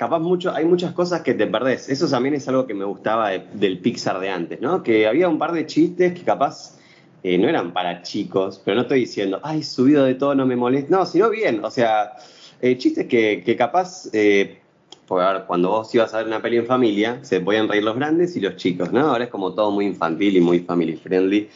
capaz 0.00 0.18
mucho, 0.20 0.50
hay 0.54 0.64
muchas 0.64 0.94
cosas 0.94 1.20
que 1.20 1.34
te 1.34 1.46
perdés. 1.46 1.90
Eso 1.90 2.08
también 2.08 2.34
es 2.34 2.48
algo 2.48 2.66
que 2.66 2.72
me 2.72 2.86
gustaba 2.86 3.32
del 3.32 3.80
Pixar 3.80 4.18
de 4.18 4.30
antes, 4.30 4.58
¿no? 4.58 4.82
Que 4.82 5.06
había 5.06 5.28
un 5.28 5.38
par 5.38 5.52
de 5.52 5.66
chistes 5.66 6.14
que 6.14 6.22
capaz 6.22 6.78
eh, 7.22 7.36
no 7.36 7.46
eran 7.46 7.74
para 7.74 8.00
chicos, 8.00 8.62
pero 8.64 8.76
no 8.76 8.82
estoy 8.84 9.00
diciendo, 9.00 9.40
ay, 9.42 9.62
subido 9.62 10.04
de 10.04 10.14
todo, 10.14 10.34
no 10.34 10.46
me 10.46 10.56
molesta. 10.56 10.96
No, 10.96 11.04
sino 11.04 11.28
bien. 11.28 11.62
O 11.62 11.70
sea, 11.70 12.14
eh, 12.62 12.78
chistes 12.78 13.08
que, 13.08 13.42
que 13.44 13.56
capaz 13.56 14.08
eh, 14.14 14.60
cuando 15.06 15.68
vos 15.68 15.94
ibas 15.94 16.14
a 16.14 16.16
ver 16.16 16.28
una 16.28 16.40
peli 16.40 16.56
en 16.56 16.66
familia, 16.66 17.18
se 17.20 17.40
podían 17.40 17.68
reír 17.68 17.84
los 17.84 17.94
grandes 17.94 18.34
y 18.36 18.40
los 18.40 18.56
chicos, 18.56 18.90
¿no? 18.94 19.00
Ahora 19.00 19.24
es 19.24 19.30
como 19.30 19.52
todo 19.52 19.70
muy 19.70 19.84
infantil 19.84 20.34
y 20.34 20.40
muy 20.40 20.60
family 20.60 20.96
friendly. 20.96 21.50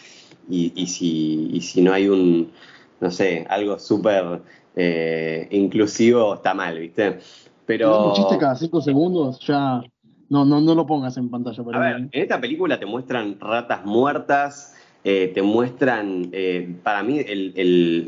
Y, 0.51 0.87
si, 0.87 1.59
si 1.63 1.81
no 1.81 1.95
hay 1.95 2.09
un, 2.11 2.53
no 3.01 3.11
sé, 3.11 3.47
algo 3.49 3.79
súper 3.79 4.43
eh, 4.77 5.49
inclusivo, 5.51 6.35
está 6.35 6.53
mal, 6.53 6.79
¿viste? 6.79 7.21
Pero. 7.67 8.09
Un 8.09 8.15
chiste 8.15 8.39
cada 8.39 8.55
cinco 8.55 8.81
segundos, 8.81 9.41
ya. 9.41 9.83
No, 10.29 10.45
no, 10.45 10.61
no 10.61 10.75
lo 10.75 10.87
pongas 10.87 11.17
en 11.17 11.31
pantalla. 11.31 11.63
a 11.73 11.79
ver, 11.79 11.97
en 11.97 12.11
esta 12.13 12.41
película 12.41 12.79
te 12.81 12.87
muestran 12.87 13.39
ratas 13.39 13.85
muertas, 13.85 14.75
eh, 15.05 15.31
te 15.35 15.43
muestran, 15.43 16.31
eh, 16.33 16.77
para 16.83 17.03
mí, 17.03 17.23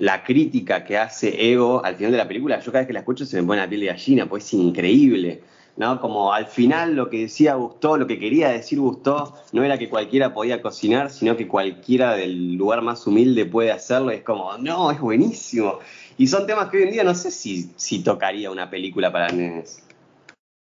la 0.00 0.24
crítica 0.24 0.82
que 0.82 0.96
hace 0.96 1.52
Ego 1.52 1.84
al 1.84 1.96
final 1.96 2.12
de 2.12 2.18
la 2.18 2.26
película, 2.26 2.58
yo 2.58 2.72
cada 2.72 2.80
vez 2.80 2.86
que 2.86 2.94
la 2.94 3.00
escucho 3.00 3.26
se 3.26 3.40
me 3.40 3.46
pone 3.46 3.60
la 3.60 3.68
piel 3.68 3.82
de 3.82 3.86
gallina, 3.88 4.26
pues 4.26 4.44
es 4.44 4.54
increíble. 4.54 5.42
¿no? 5.76 6.00
Como 6.00 6.32
al 6.32 6.46
final 6.46 6.94
lo 6.94 7.10
que 7.10 7.20
decía 7.20 7.54
Gustó, 7.54 7.96
lo 7.96 8.06
que 8.06 8.18
quería 8.18 8.48
decir 8.48 8.80
Gustó, 8.80 9.34
no 9.52 9.62
era 9.62 9.78
que 9.78 9.88
cualquiera 9.88 10.32
podía 10.32 10.62
cocinar, 10.62 11.10
sino 11.10 11.36
que 11.36 11.46
cualquiera 11.46 12.14
del 12.14 12.54
lugar 12.54 12.82
más 12.82 13.06
humilde 13.06 13.44
puede 13.44 13.70
hacerlo. 13.72 14.10
Es 14.10 14.22
como, 14.22 14.56
no, 14.58 14.90
es 14.90 15.00
buenísimo. 15.00 15.78
Y 16.18 16.26
son 16.26 16.46
temas 16.46 16.68
que 16.68 16.78
hoy 16.78 16.82
en 16.84 16.90
día 16.92 17.04
no 17.04 17.14
sé 17.14 17.30
si, 17.30 17.70
si 17.76 18.02
tocaría 18.02 18.50
una 18.50 18.70
película 18.70 19.12
para 19.12 19.28
nenes. 19.28 19.86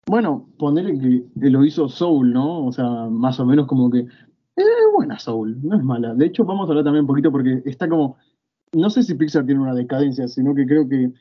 Bueno, 0.06 0.48
ponerle 0.58 1.00
que 1.40 1.50
lo 1.50 1.66
hizo 1.66 1.88
Soul, 1.90 2.34
¿no? 2.34 2.66
O 2.66 2.72
sea, 2.72 2.86
más 3.10 3.40
o 3.40 3.46
menos 3.46 3.68
como 3.68 3.90
que 3.90 4.00
es 4.56 4.66
buena 4.96 5.20
Soul, 5.20 5.58
no 5.64 5.76
es 5.76 5.84
mala. 5.84 6.14
De 6.14 6.26
hecho, 6.26 6.46
vamos 6.46 6.68
a 6.68 6.72
hablar 6.72 6.86
también 6.86 7.04
un 7.04 7.08
poquito 7.08 7.32
porque 7.32 7.62
está 7.66 7.90
como. 7.90 8.18
No 8.74 8.90
sé 8.90 9.04
si 9.04 9.16
Pixar 9.16 9.46
tiene 9.46 9.62
una 9.62 9.76
decadencia, 9.76 10.28
sino 10.28 10.56
que 10.56 10.66
creo 10.66 10.88
que 10.88 11.12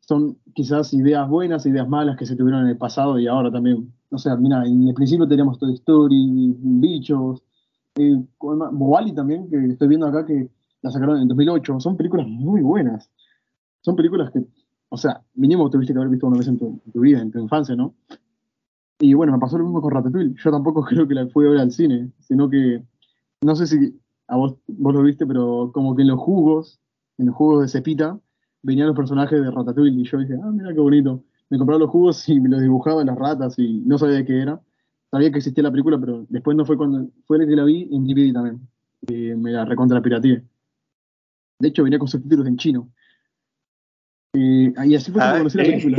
son 0.00 0.38
quizás 0.54 0.92
ideas 0.94 1.28
buenas, 1.28 1.66
ideas 1.66 1.88
malas 1.88 2.16
que 2.16 2.26
se 2.26 2.36
tuvieron 2.36 2.62
en 2.62 2.68
el 2.68 2.78
pasado 2.78 3.18
y 3.18 3.26
ahora 3.26 3.50
también. 3.50 3.92
O 4.10 4.18
sea, 4.18 4.36
mira, 4.36 4.64
en 4.66 4.88
el 4.88 4.94
principio 4.94 5.28
teníamos 5.28 5.58
Toy 5.58 5.74
Story, 5.74 6.54
Bichos, 6.58 7.42
eh, 7.96 8.16
también, 9.14 9.48
que 9.50 9.66
estoy 9.66 9.88
viendo 9.88 10.06
acá 10.06 10.24
que 10.26 10.48
la 10.82 10.90
sacaron 10.90 11.20
en 11.20 11.28
2008. 11.28 11.80
Son 11.80 11.96
películas 11.96 12.26
muy 12.26 12.62
buenas. 12.62 13.10
Son 13.82 13.96
películas 13.96 14.30
que, 14.30 14.42
o 14.88 14.96
sea, 14.96 15.22
mínimo 15.34 15.68
tuviste 15.68 15.92
que 15.92 15.98
haber 15.98 16.10
visto 16.10 16.26
una 16.26 16.38
vez 16.38 16.48
en 16.48 16.58
tu, 16.58 16.80
vida, 16.94 17.20
en 17.20 17.30
tu 17.30 17.40
infancia, 17.40 17.76
¿no? 17.76 17.94
Y 19.00 19.14
bueno, 19.14 19.32
me 19.32 19.38
pasó 19.38 19.58
lo 19.58 19.64
mismo 19.64 19.82
con 19.82 19.92
Ratatouille. 19.92 20.34
Yo 20.36 20.50
tampoco 20.50 20.84
creo 20.88 21.06
que 21.06 21.14
la 21.14 21.26
fui 21.28 21.46
a 21.46 21.50
ver 21.50 21.58
al 21.58 21.72
cine, 21.72 22.10
sino 22.20 22.48
que, 22.48 22.82
no 23.42 23.56
sé 23.56 23.66
si 23.66 24.00
a 24.28 24.36
vos, 24.36 24.56
vos 24.68 24.94
lo 24.94 25.02
viste, 25.02 25.26
pero 25.26 25.70
como 25.74 25.94
que 25.96 26.02
en 26.02 26.08
los 26.08 26.20
jugos, 26.20 26.80
en 27.18 27.26
los 27.26 27.34
jugos 27.34 27.62
de 27.62 27.68
Cepita, 27.68 28.18
venían 28.62 28.86
los 28.86 28.96
personajes 28.96 29.42
de 29.42 29.50
Ratatouille 29.50 30.00
y 30.00 30.04
yo 30.04 30.18
dije, 30.18 30.38
ah, 30.42 30.50
mira 30.50 30.72
qué 30.72 30.80
bonito. 30.80 31.24
Me 31.50 31.58
compraba 31.58 31.80
los 31.80 31.90
jugos 31.90 32.26
y 32.28 32.40
me 32.40 32.48
los 32.48 32.62
dibujaba 32.62 33.04
las 33.04 33.18
ratas 33.18 33.58
y 33.58 33.82
no 33.84 33.98
sabía 33.98 34.24
qué 34.24 34.40
era. 34.40 34.60
Sabía 35.10 35.30
que 35.30 35.38
existía 35.38 35.64
la 35.64 35.70
película, 35.70 35.98
pero 35.98 36.24
después 36.30 36.56
no 36.56 36.64
fue 36.64 36.78
cuando 36.78 37.08
fue 37.26 37.38
el 37.38 37.46
que 37.46 37.56
la 37.56 37.64
vi 37.64 37.88
en 37.92 38.06
DVD 38.06 38.32
también. 38.32 39.40
me 39.42 39.50
la 39.50 39.64
recontra 39.64 40.00
pirateé. 40.00 40.42
De 41.58 41.68
hecho, 41.68 41.82
venía 41.82 41.98
con 41.98 42.08
subtítulos 42.08 42.46
en 42.46 42.56
chino. 42.56 42.88
Y 44.34 44.94
así 44.94 45.10
fue 45.12 45.20
como 45.20 45.38
conocí 45.38 45.58
la 45.58 45.64
película. 45.64 45.98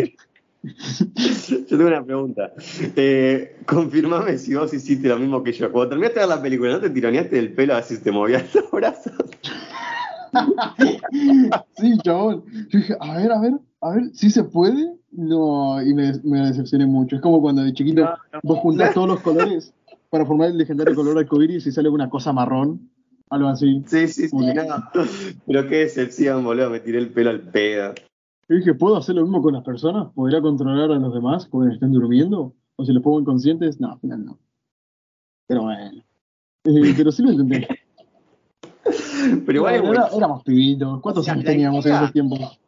Yo 1.50 1.66
tengo 1.66 1.88
una 1.88 2.06
pregunta. 2.06 2.54
Eh, 2.96 3.58
confirmame 3.66 4.38
si 4.38 4.56
vos 4.56 4.74
hiciste 4.74 5.10
lo 5.10 5.20
mismo 5.20 5.44
que 5.44 5.52
yo. 5.52 5.70
Cuando 5.72 5.90
terminaste 5.90 6.22
de 6.22 6.26
ver 6.26 6.36
la 6.36 6.42
película, 6.42 6.72
¿no 6.72 6.80
te 6.80 6.90
tironeaste 6.90 7.38
el 7.38 7.54
pelo 7.54 7.76
así 7.76 7.98
te 8.02 8.12
movías 8.12 8.56
los 8.56 8.72
brazos? 8.72 9.14
sí, 11.76 11.98
chabón. 12.04 12.46
Yo 12.70 12.80
dije, 12.80 12.96
a 13.00 13.18
ver, 13.18 13.32
a 13.32 13.40
ver, 13.42 13.54
a 13.82 13.90
ver, 13.92 14.04
si 14.14 14.30
se 14.30 14.44
puede. 14.46 14.96
No, 15.12 15.82
y 15.82 15.94
me, 15.94 16.14
decepcioné 16.24 16.86
mucho. 16.86 17.18
Es 17.18 17.22
como 17.22 17.42
cuando 17.42 17.62
de 17.62 17.74
chiquito 17.74 18.10
vos 18.42 18.60
juntás 18.60 18.94
todos 18.94 19.08
los 19.08 19.20
colores 19.20 19.74
para 20.10 20.26
formar 20.26 20.50
el 20.50 20.58
legendario 20.58 20.96
color 20.96 21.20
arcoíris 21.20 21.68
y 21.68 21.72
sale 21.72 21.90
una 21.90 22.10
cosa 22.10 22.32
marrón. 22.32 22.90
Algo 23.30 23.50
así. 23.50 23.84
Sí, 23.86 24.08
sí, 24.08 24.30
sí. 24.30 24.38
Pero 25.46 25.68
qué 25.68 25.78
decepción, 25.78 26.44
boludo. 26.44 26.70
Me 26.70 26.80
tiré 26.80 27.00
el 27.00 27.10
pelo 27.10 27.32
al 27.32 27.42
pedo. 27.42 27.94
Yo 28.50 28.58
dije, 28.58 28.74
¿puedo 28.74 28.98
hacer 28.98 29.16
lo 29.16 29.22
mismo 29.22 29.42
con 29.42 29.54
las 29.54 29.64
personas? 29.64 30.12
¿Podría 30.14 30.42
controlar 30.42 30.92
a 30.92 31.00
los 31.00 31.14
demás 31.14 31.48
cuando 31.48 31.74
estén 31.74 31.94
durmiendo? 31.94 32.54
¿O 32.76 32.86
si 32.86 32.92
los 32.92 33.02
pongo 33.02 33.22
inconscientes? 33.22 33.80
No, 33.80 33.94
al 33.94 34.00
final 34.00 34.26
no. 34.26 34.40
Pero 35.48 35.64
bueno. 35.64 36.04
Eh, 36.66 36.94
pero 36.98 37.12
sí 37.12 37.24
lo 37.24 37.32
intenté. 37.32 37.68
pero 39.46 39.60
igual 39.60 40.10
éramos 40.16 40.44
pibitos. 40.44 41.00
¿Cuántos 41.02 41.28
años 41.30 41.46
teníamos 41.46 41.86
en 41.86 41.96
esos 41.96 42.12
tiempos? 42.12 42.60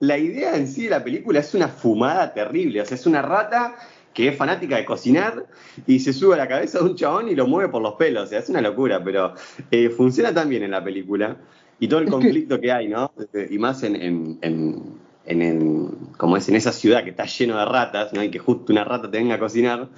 La, 0.00 0.16
idea 0.16 0.56
en 0.56 0.66
sí 0.66 0.84
de 0.84 0.90
la 0.90 1.04
película 1.04 1.40
es 1.40 1.54
una 1.54 1.68
fumada 1.68 2.32
terrible. 2.32 2.80
O 2.80 2.84
sea, 2.84 2.96
es 2.96 3.06
una 3.06 3.22
rata 3.22 3.76
que 4.14 4.28
es 4.28 4.36
fanática 4.36 4.76
de 4.76 4.84
cocinar 4.84 5.46
y 5.86 6.00
se 6.00 6.12
sube 6.12 6.34
a 6.34 6.38
la 6.38 6.48
cabeza 6.48 6.78
de 6.78 6.84
un 6.84 6.96
chabón 6.96 7.28
y 7.28 7.36
lo 7.36 7.46
mueve 7.46 7.70
por 7.70 7.82
los 7.82 7.94
pelos. 7.94 8.24
O 8.24 8.26
sea, 8.26 8.40
es 8.40 8.48
una 8.48 8.60
locura, 8.60 9.04
pero 9.04 9.34
eh, 9.70 9.90
funciona 9.90 10.32
tan 10.34 10.48
bien 10.48 10.62
en 10.62 10.72
la 10.72 10.82
película 10.82 11.36
y 11.80 11.88
todo 11.88 12.00
el 12.00 12.10
conflicto 12.10 12.60
que... 12.60 12.70
hay, 12.70 12.88
¿no? 12.88 13.10
Y 13.50 13.58
más 13.58 13.82
en, 13.82 14.38
en, 14.42 15.98
como 16.16 16.36
es 16.36 16.48
en 16.48 16.56
esa 16.56 16.72
ciudad 16.72 17.02
que 17.02 17.10
está 17.10 17.24
lleno 17.24 17.56
de 17.58 17.64
ratas, 17.64 18.12
¿no? 18.12 18.22
Y 18.22 18.30
que 18.30 18.38
justo 18.38 18.72
una 18.72 18.84
rata 18.84 19.10
te 19.10 19.18
venga 19.18 19.36
a 19.36 19.38
cocinar, 19.38 19.88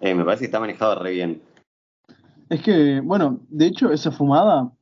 eh, 0.00 0.14
me 0.14 0.24
parece 0.24 0.40
que 0.40 0.46
está 0.46 0.60
manejado 0.60 1.02
re 1.02 1.12
bien. 1.12 1.42
Es 2.48 2.62
que, 2.62 3.00
bueno, 3.00 3.40
de 3.48 3.66
hecho, 3.66 3.92
esa 3.92 4.10
fumada, 4.10 4.72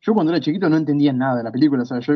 yo 0.00 0.12
cuando 0.12 0.32
era 0.32 0.40
chiquito 0.40 0.68
no 0.68 0.76
entendía 0.76 1.12
nada 1.12 1.38
de 1.38 1.44
la 1.44 1.52
película, 1.52 1.82
o 1.82 1.86
sea, 1.86 2.00
yo, 2.00 2.14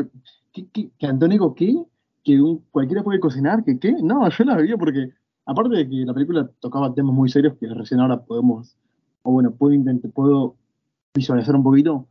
¿qué, 0.53 0.67
qué, 0.71 0.89
que 0.97 1.07
Antónico 1.07 1.55
qué? 1.55 1.75
¿Que 2.23 2.41
un, 2.41 2.63
cualquiera 2.71 3.03
puede 3.03 3.19
cocinar? 3.19 3.63
¿Que 3.63 3.79
qué? 3.79 3.93
No, 4.03 4.29
yo 4.29 4.43
la 4.43 4.57
veía 4.57 4.77
porque, 4.77 5.13
aparte 5.45 5.77
de 5.77 5.89
que 5.89 5.95
la 6.05 6.13
película 6.13 6.49
tocaba 6.59 6.93
temas 6.93 7.15
muy 7.15 7.29
serios 7.29 7.55
que 7.59 7.67
recién 7.67 8.01
ahora 8.01 8.19
podemos, 8.19 8.75
o 9.23 9.31
bueno, 9.31 9.51
puedo 9.51 9.81
puedo 10.13 10.55
visualizar 11.15 11.55
un 11.55 11.63
poquito, 11.63 12.05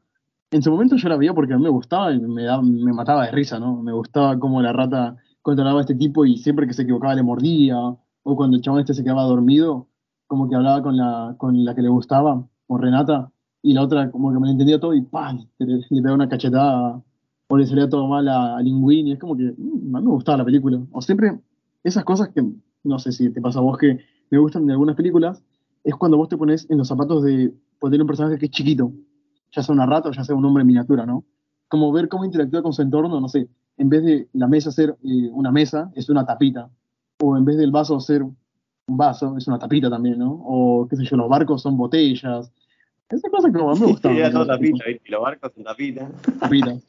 en 0.51 0.63
su 0.63 0.71
momento 0.71 0.97
yo 0.97 1.09
la 1.09 1.17
veía 1.17 1.35
porque 1.35 1.55
a 1.55 1.57
mí 1.57 1.65
me 1.65 1.71
gustaba 1.71 2.13
y 2.13 2.21
me, 2.21 2.47
me 2.63 2.93
mataba 2.93 3.27
de 3.27 3.33
risa, 3.33 3.59
¿no? 3.59 3.83
Me 3.83 3.93
gustaba 3.93 4.39
cómo 4.39 4.63
la 4.63 4.73
rata 4.73 5.17
controlaba 5.43 5.79
a 5.79 5.83
este 5.83 5.95
tipo 5.95 6.25
y 6.25 6.39
siempre 6.39 6.67
que 6.67 6.75
se 6.75 6.83
equivocaba 6.83 7.15
le 7.15 7.23
mordía, 7.23 7.79
o 7.79 8.37
cuando 8.37 8.57
el 8.57 8.63
chabón 8.63 8.81
este 8.81 8.95
se 8.95 9.05
quedaba 9.05 9.23
dormido, 9.25 9.89
como 10.27 10.49
que 10.49 10.57
hablaba 10.57 10.83
con 10.83 10.97
la, 10.97 11.37
con 11.39 11.65
la 11.65 11.75
que 11.75 11.83
le 11.83 11.89
gustaba, 11.89 12.45
con 12.67 12.83
Renata, 12.83 13.31
y 13.63 13.73
la 13.73 13.83
otra 13.83 14.11
como 14.11 14.33
que 14.33 14.41
me 14.41 14.51
entendía 14.51 14.81
todo 14.81 14.95
y 14.95 15.03
¡pam! 15.03 15.47
Le, 15.59 15.77
le 15.77 16.03
pegaba 16.03 16.15
una 16.15 16.29
cachetada, 16.29 17.03
o 17.49 17.57
le 17.57 17.67
salía 17.67 17.89
todo 17.89 18.07
mal 18.09 18.29
a, 18.29 18.57
a 18.57 18.61
Linguini, 18.61 19.13
es 19.13 19.19
como 19.19 19.37
que 19.37 19.55
mm, 19.57 19.95
a 19.95 20.01
mí 20.01 20.07
me 20.07 20.13
gustaba 20.13 20.39
la 20.39 20.45
película. 20.45 20.81
O 20.93 21.01
siempre, 21.01 21.39
esas 21.85 22.05
cosas 22.05 22.29
que, 22.31 22.45
no 22.85 22.99
sé 22.99 23.13
si 23.13 23.31
te 23.31 23.41
pasa 23.41 23.61
a 23.61 23.63
vos 23.63 23.79
que 23.79 24.01
me 24.31 24.39
gustan 24.39 24.67
de 24.67 24.73
algunas 24.73 24.97
películas, 24.97 25.43
es 25.85 25.95
cuando 25.95 26.17
vos 26.17 26.29
te 26.29 26.37
pones 26.37 26.69
en 26.71 26.79
los 26.79 26.89
zapatos 26.89 27.23
de 27.23 27.55
poner 27.79 28.01
un 28.01 28.09
personaje 28.09 28.39
que 28.39 28.47
es 28.47 28.51
chiquito, 28.51 28.93
ya 29.53 29.63
sea 29.63 29.75
una 29.75 29.87
rata 29.87 30.09
o 30.09 30.13
ya 30.13 30.25
sea 30.25 30.35
un 30.35 30.45
hombre 30.45 30.63
en 30.63 30.69
miniatura, 30.69 31.07
¿no? 31.07 31.25
Como 31.69 31.93
ver 31.93 32.09
cómo 32.09 32.25
interactúa 32.25 32.63
con 32.63 32.73
su 32.73 32.83
entorno, 32.83 33.21
no 33.21 33.29
sé, 33.29 33.49
en 33.79 33.89
vez 33.89 34.05
de 34.05 34.29
la 34.33 34.47
mesa 34.47 34.71
ser 34.71 34.97
eh, 35.05 35.31
una 35.33 35.53
mesa, 35.53 35.91
es 35.95 36.09
una 36.09 36.25
tapita, 36.25 36.71
o 37.21 37.37
en 37.37 37.45
vez 37.45 37.57
del 37.57 37.71
vaso 37.71 37.99
ser 38.01 38.23
un 38.23 38.37
vaso, 38.97 39.37
es 39.37 39.47
una 39.49 39.59
tapita 39.59 39.91
también, 39.91 40.19
¿no? 40.19 40.33
O 40.33 40.87
qué 40.89 40.97
sé 40.97 41.05
yo, 41.05 41.17
los 41.17 41.29
barcos 41.29 41.63
son 41.63 41.77
botellas. 41.77 42.51
Esa 43.09 43.31
cosa 43.31 43.51
que 43.51 43.59
a 43.59 43.63
mí 43.63 43.81
me 43.81 43.87
gusta. 43.87 44.11
Sí, 44.11 44.33
son 44.33 44.47
tapitas, 44.47 44.87
¿viste? 44.87 45.03
Y 45.05 45.11
los 45.11 45.23
barcos 45.23 45.53
son 45.55 45.65
tapitas. 45.65 46.09
Tapitas. 46.41 46.83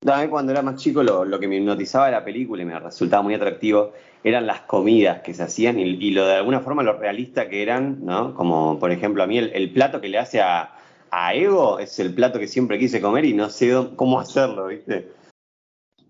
También 0.00 0.30
cuando 0.30 0.50
era 0.50 0.62
más 0.62 0.76
chico 0.76 1.02
lo, 1.02 1.24
lo, 1.24 1.38
que 1.38 1.46
me 1.46 1.56
hipnotizaba 1.58 2.06
de 2.06 2.12
la 2.12 2.24
película 2.24 2.62
y 2.62 2.66
me 2.66 2.78
resultaba 2.78 3.22
muy 3.22 3.34
atractivo 3.34 3.92
eran 4.24 4.46
las 4.46 4.62
comidas 4.62 5.22
que 5.22 5.32
se 5.32 5.44
hacían 5.44 5.78
y, 5.78 5.82
y 5.82 6.10
lo 6.10 6.26
de 6.26 6.34
alguna 6.34 6.60
forma 6.60 6.82
lo 6.82 6.98
realista 6.98 7.48
que 7.48 7.62
eran, 7.62 8.04
¿no? 8.04 8.34
Como 8.34 8.78
por 8.80 8.90
ejemplo 8.90 9.22
a 9.22 9.26
mí 9.26 9.38
el, 9.38 9.50
el 9.54 9.70
plato 9.72 10.00
que 10.00 10.08
le 10.08 10.18
hace 10.18 10.40
a, 10.40 10.74
a, 11.12 11.34
Ego 11.34 11.78
es 11.78 11.98
el 12.00 12.14
plato 12.14 12.38
que 12.38 12.48
siempre 12.48 12.78
quise 12.78 13.00
comer 13.00 13.24
y 13.24 13.34
no 13.34 13.48
sé 13.48 13.72
cómo 13.96 14.18
hacerlo, 14.18 14.68
¿viste? 14.68 15.12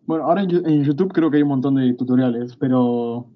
Bueno, 0.07 0.25
ahora 0.25 0.43
en, 0.43 0.85
YouTube 0.85 1.13
creo 1.13 1.31
que 1.31 1.37
hay 1.39 1.43
un 1.43 1.51
montón 1.51 1.75
de 1.75 1.95
tutoriales, 1.95 2.57
pero 2.57 3.31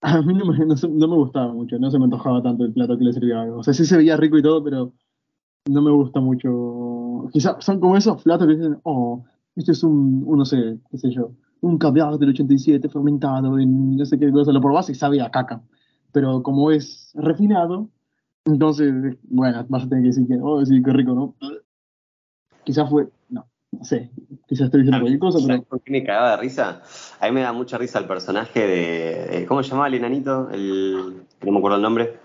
a 0.00 0.22
mí 0.22 0.34
no 0.34 0.46
me, 0.46 0.58
no, 0.58 0.74
no 0.74 1.08
me, 1.08 1.16
gustaba 1.16 1.52
mucho, 1.52 1.78
no 1.78 1.90
se 1.90 1.98
me 1.98 2.04
antojaba 2.04 2.42
tanto 2.42 2.64
el 2.64 2.72
plato 2.72 2.98
que 2.98 3.04
le 3.04 3.12
servía 3.12 3.40
a 3.40 3.46
Ego. 3.46 3.58
O 3.58 3.62
sea, 3.62 3.74
sí 3.74 3.84
se 3.84 3.96
veía 3.96 4.16
rico 4.16 4.38
y 4.38 4.42
todo, 4.42 4.62
pero 4.62 4.92
no 5.68 5.82
me 5.82 5.90
gusta 5.90 6.20
mucho. 6.20 7.28
Quizás 7.32 7.64
son 7.64 7.80
como 7.80 7.96
esos 7.96 8.22
platos 8.22 8.46
que 8.46 8.54
dicen, 8.54 8.78
oh, 8.84 9.24
este 9.54 9.72
es 9.72 9.82
un, 9.82 10.22
un, 10.26 10.38
no 10.38 10.44
sé, 10.44 10.78
qué 10.90 10.98
sé 10.98 11.10
yo, 11.10 11.32
un 11.60 11.78
caviar 11.78 12.18
del 12.18 12.30
87 12.30 12.88
fermentado 12.88 13.58
en 13.58 13.96
no 13.96 14.04
sé 14.04 14.18
qué 14.18 14.30
cosa, 14.30 14.52
lo 14.52 14.60
probás 14.60 14.90
y 14.90 14.94
sabe 14.94 15.20
a 15.20 15.30
caca. 15.30 15.62
Pero 16.12 16.42
como 16.42 16.70
es 16.70 17.12
refinado, 17.14 17.90
entonces, 18.46 19.16
bueno, 19.24 19.66
vas 19.68 19.84
a 19.84 19.88
tener 19.88 20.04
que 20.04 20.08
decir 20.08 20.26
que, 20.26 20.38
oh, 20.40 20.64
sí, 20.64 20.80
qué 20.82 20.92
rico, 20.92 21.12
¿no? 21.12 21.34
Quizás 22.64 22.88
fue, 22.88 23.08
no, 23.28 23.46
no 23.72 23.84
sé, 23.84 24.10
quizás 24.46 24.66
estoy 24.66 24.82
diciendo 24.82 25.00
cualquier 25.00 25.18
cosa, 25.18 25.38
pero... 25.46 25.62
¿Por 25.64 25.82
qué 25.82 25.92
me 25.92 26.04
cagaba 26.04 26.30
de 26.32 26.36
risa? 26.38 26.82
A 27.20 27.26
mí 27.26 27.32
me 27.32 27.42
da 27.42 27.52
mucha 27.52 27.76
risa 27.76 27.98
el 27.98 28.06
personaje 28.06 28.66
de, 28.66 29.46
¿cómo 29.46 29.62
se 29.62 29.70
llamaba 29.70 29.88
el 29.88 29.94
enanito? 29.94 30.48
El, 30.50 31.24
no 31.42 31.52
me 31.52 31.58
acuerdo 31.58 31.76
el 31.76 31.82
nombre. 31.82 32.18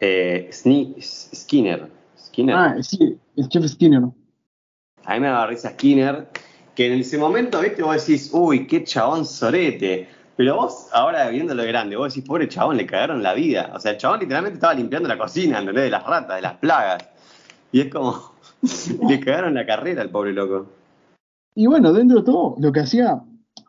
Eh, 0.00 0.48
Skinner. 0.50 1.90
Skinner. 2.18 2.56
Ah, 2.56 2.76
sí, 2.80 3.18
el 3.36 3.48
chef 3.48 3.66
Skinner, 3.66 4.00
¿no? 4.00 4.14
A 5.04 5.14
mí 5.14 5.20
me 5.20 5.26
daba 5.28 5.46
risa 5.46 5.70
Skinner, 5.70 6.28
que 6.74 6.86
en 6.86 7.00
ese 7.00 7.18
momento, 7.18 7.60
viste, 7.60 7.82
vos 7.82 8.06
decís, 8.06 8.30
uy, 8.32 8.66
qué 8.66 8.82
chabón 8.82 9.26
sorete. 9.26 10.08
Pero 10.38 10.54
vos, 10.54 10.88
ahora 10.92 11.28
viéndolo 11.30 11.64
grande, 11.64 11.96
vos 11.96 12.14
decís, 12.14 12.24
pobre 12.24 12.46
chabón, 12.46 12.76
le 12.76 12.86
cagaron 12.86 13.24
la 13.24 13.34
vida. 13.34 13.72
O 13.74 13.80
sea, 13.80 13.90
el 13.90 13.98
chabón 13.98 14.20
literalmente 14.20 14.54
estaba 14.54 14.72
limpiando 14.72 15.08
la 15.08 15.18
cocina, 15.18 15.58
¿entendés? 15.58 15.82
De 15.86 15.90
las 15.90 16.06
ratas, 16.06 16.36
de 16.36 16.42
las 16.42 16.54
plagas. 16.58 17.10
Y 17.72 17.80
es 17.80 17.92
como, 17.92 18.14
le 19.08 19.18
cagaron 19.18 19.54
la 19.54 19.66
carrera 19.66 20.00
al 20.00 20.10
pobre 20.10 20.32
loco. 20.32 20.68
Y 21.56 21.66
bueno, 21.66 21.92
dentro 21.92 22.18
de 22.18 22.24
todo, 22.24 22.54
lo 22.60 22.70
que 22.70 22.78
hacía, 22.78 23.20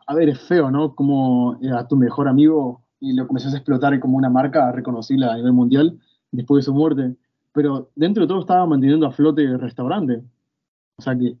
a 0.06 0.14
ver, 0.14 0.28
es 0.28 0.40
feo, 0.42 0.70
¿no? 0.70 0.94
Como 0.94 1.58
era 1.60 1.88
tu 1.88 1.96
mejor 1.96 2.28
amigo 2.28 2.82
y 3.00 3.14
lo 3.14 3.26
comenzás 3.26 3.52
a 3.52 3.56
explotar 3.56 3.98
como 3.98 4.16
una 4.16 4.30
marca 4.30 4.70
reconocible 4.70 5.26
a 5.26 5.34
nivel 5.34 5.52
mundial 5.52 5.98
después 6.30 6.62
de 6.62 6.66
su 6.66 6.72
muerte. 6.72 7.16
Pero 7.50 7.90
dentro 7.96 8.22
de 8.22 8.28
todo 8.28 8.38
estaba 8.38 8.64
manteniendo 8.64 9.08
a 9.08 9.10
flote 9.10 9.42
el 9.42 9.58
restaurante. 9.58 10.22
O 10.98 11.02
sea 11.02 11.18
que 11.18 11.36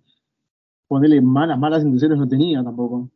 ponerle 0.88 1.20
malas, 1.20 1.56
malas 1.56 1.84
intenciones 1.84 2.18
no 2.18 2.26
tenía 2.26 2.64
tampoco. 2.64 3.08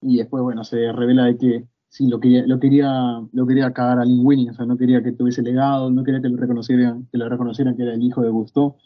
Y 0.00 0.18
después, 0.18 0.42
bueno, 0.42 0.64
se 0.64 0.92
revela 0.92 1.24
de 1.24 1.36
que 1.36 1.64
sí, 1.88 2.08
lo 2.08 2.20
quería, 2.20 2.46
lo 2.46 2.60
quería, 2.60 3.20
lo 3.32 3.46
quería 3.46 3.72
cagar 3.72 3.98
a 3.98 4.04
Linguini, 4.04 4.50
o 4.50 4.54
sea, 4.54 4.66
no 4.66 4.76
quería 4.76 5.02
que 5.02 5.12
tuviese 5.12 5.42
legado, 5.42 5.90
no 5.90 6.04
quería 6.04 6.20
que 6.20 6.28
lo 6.28 6.36
reconocieran, 6.36 7.06
que 7.10 7.18
lo 7.18 7.28
reconocieran 7.28 7.76
que 7.76 7.82
era 7.82 7.94
el 7.94 8.02
hijo 8.02 8.22
de 8.22 8.30
Gusto. 8.30 8.76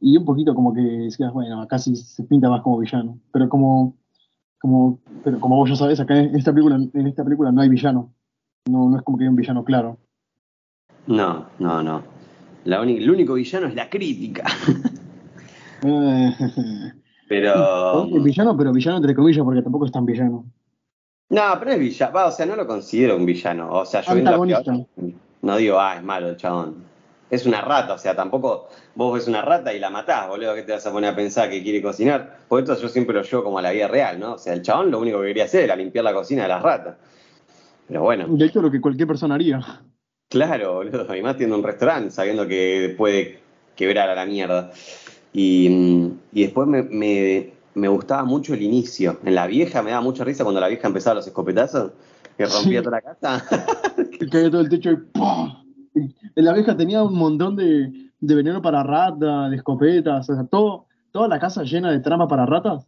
Y 0.00 0.16
un 0.16 0.24
poquito 0.24 0.54
como 0.54 0.72
que 0.72 0.80
decías, 0.80 1.32
bueno, 1.32 1.60
acá 1.60 1.78
sí 1.78 1.96
se 1.96 2.22
pinta 2.24 2.48
más 2.48 2.62
como 2.62 2.78
villano. 2.78 3.18
Pero 3.32 3.48
como, 3.48 3.96
como, 4.58 4.98
pero 5.24 5.40
como 5.40 5.56
vos 5.56 5.68
ya 5.68 5.76
sabés, 5.76 6.00
acá 6.00 6.18
en 6.18 6.34
esta 6.34 6.52
película, 6.52 6.76
en 6.76 7.06
esta 7.06 7.24
película 7.24 7.52
no 7.52 7.60
hay 7.60 7.68
villano. 7.68 8.12
No, 8.66 8.88
no 8.88 8.96
es 8.96 9.02
como 9.02 9.18
que 9.18 9.24
hay 9.24 9.28
un 9.28 9.36
villano 9.36 9.64
claro. 9.64 9.98
No, 11.06 11.46
no, 11.58 11.82
no. 11.82 12.02
La 12.64 12.80
única, 12.80 13.00
el 13.00 13.10
único 13.10 13.34
villano 13.34 13.66
es 13.66 13.74
la 13.74 13.90
crítica. 13.90 14.44
pero. 17.30 18.08
Es 18.12 18.24
villano, 18.24 18.56
pero 18.56 18.72
villano 18.72 18.96
entre 18.96 19.14
comillas, 19.14 19.44
porque 19.44 19.62
tampoco 19.62 19.86
es 19.86 19.92
tan 19.92 20.04
villano. 20.04 20.44
No, 21.28 21.42
pero 21.60 21.70
es 21.70 21.78
villano. 21.78 22.26
O 22.26 22.30
sea, 22.32 22.44
no 22.44 22.56
lo 22.56 22.66
considero 22.66 23.14
un 23.14 23.24
villano. 23.24 23.70
O 23.70 23.86
sea, 23.86 24.00
yo 24.00 24.14
viendo 24.14 24.86
no 25.42 25.56
digo, 25.56 25.78
ah, 25.78 25.94
es 25.96 26.02
malo 26.02 26.30
el 26.30 26.36
chabón. 26.36 26.82
Es 27.30 27.46
una 27.46 27.60
rata, 27.60 27.94
o 27.94 27.98
sea, 27.98 28.16
tampoco 28.16 28.68
vos 28.96 29.14
ves 29.14 29.28
una 29.28 29.42
rata 29.42 29.72
y 29.72 29.78
la 29.78 29.90
matás, 29.90 30.26
boludo, 30.26 30.56
que 30.56 30.64
te 30.64 30.72
vas 30.72 30.84
a 30.84 30.90
poner 30.90 31.10
a 31.10 31.14
pensar 31.14 31.48
que 31.48 31.62
quiere 31.62 31.80
cocinar. 31.80 32.38
Por 32.48 32.58
esto 32.58 32.76
yo 32.76 32.88
siempre 32.88 33.14
lo 33.14 33.22
llevo 33.22 33.44
como 33.44 33.60
a 33.60 33.62
la 33.62 33.70
vida 33.70 33.86
real, 33.86 34.18
¿no? 34.18 34.32
O 34.32 34.38
sea, 34.38 34.52
el 34.52 34.62
chabón 34.62 34.90
lo 34.90 34.98
único 34.98 35.20
que 35.20 35.28
quería 35.28 35.44
hacer 35.44 35.62
era 35.62 35.76
limpiar 35.76 36.04
la 36.04 36.12
cocina 36.12 36.42
de 36.42 36.48
las 36.48 36.60
ratas. 36.60 36.96
Pero 37.86 38.02
bueno. 38.02 38.26
De 38.28 38.44
hecho, 38.44 38.60
lo 38.60 38.72
que 38.72 38.80
cualquier 38.80 39.06
persona 39.06 39.36
haría. 39.36 39.60
Claro, 40.28 40.74
boludo. 40.74 41.14
Y 41.14 41.22
más 41.22 41.36
tiene 41.36 41.54
un 41.54 41.62
restaurante 41.62 42.10
sabiendo 42.10 42.48
que 42.48 42.92
puede 42.98 43.38
quebrar 43.76 44.10
a 44.10 44.14
la 44.14 44.26
mierda. 44.26 44.72
Y, 45.32 46.12
y 46.32 46.42
después 46.42 46.66
me, 46.66 46.82
me, 46.82 47.52
me, 47.74 47.88
gustaba 47.88 48.24
mucho 48.24 48.54
el 48.54 48.62
inicio. 48.62 49.20
En 49.24 49.34
la 49.34 49.46
vieja 49.46 49.82
me 49.82 49.90
daba 49.90 50.02
mucha 50.02 50.24
risa 50.24 50.44
cuando 50.44 50.60
la 50.60 50.68
vieja 50.68 50.88
empezaba 50.88 51.14
los 51.16 51.26
escopetazos, 51.26 51.92
que 52.36 52.46
rompía 52.46 52.80
sí. 52.80 52.84
toda 52.84 52.96
la 52.96 53.02
casa. 53.02 53.44
que 54.18 54.28
caía 54.28 54.50
todo 54.50 54.60
el 54.60 54.68
techo 54.68 54.90
y 54.90 54.96
¡pum! 54.96 55.52
En 55.94 56.44
la 56.44 56.52
vieja 56.52 56.76
tenía 56.76 57.02
un 57.02 57.14
montón 57.14 57.56
de, 57.56 58.10
de 58.20 58.34
veneno 58.34 58.60
para 58.62 58.82
ratas, 58.82 59.50
de 59.50 59.56
escopetas, 59.56 60.28
o 60.30 60.34
sea, 60.34 60.44
todo, 60.44 60.86
toda 61.12 61.28
la 61.28 61.38
casa 61.38 61.62
llena 61.62 61.90
de 61.90 62.00
trama 62.00 62.26
para 62.26 62.46
ratas. 62.46 62.86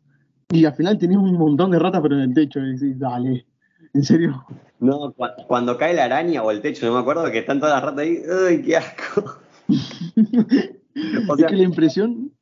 Y 0.51 0.65
al 0.65 0.75
final 0.75 0.99
tenía 0.99 1.19
un 1.19 1.35
montón 1.35 1.71
de 1.71 1.79
ratas, 1.79 2.01
pero 2.03 2.17
en 2.17 2.23
el 2.23 2.35
techo. 2.35 2.61
Y 2.61 2.75
decís, 2.75 2.99
dale, 2.99 3.47
¿en 3.95 4.05
serio? 4.05 4.45
No, 4.81 5.13
cu 5.13 5.27
cuando 5.47 5.79
cae 5.79 5.95
la 5.95 6.05
araña 6.05 6.43
o 6.43 6.51
el 6.51 6.61
techo, 6.61 6.87
no 6.87 6.95
me 6.95 7.01
acuerdo, 7.01 7.31
que 7.31 7.39
están 7.39 7.61
todas 7.61 7.75
las 7.75 7.85
ratas 7.85 8.01
ahí. 8.01 8.19
¡Ay, 8.49 8.63
qué 8.63 8.77
asco! 8.77 9.39
o 11.29 11.37
sea, 11.37 11.47
es 11.47 11.53
que 11.53 11.57
la 11.57 11.65
impresión. 11.65 12.33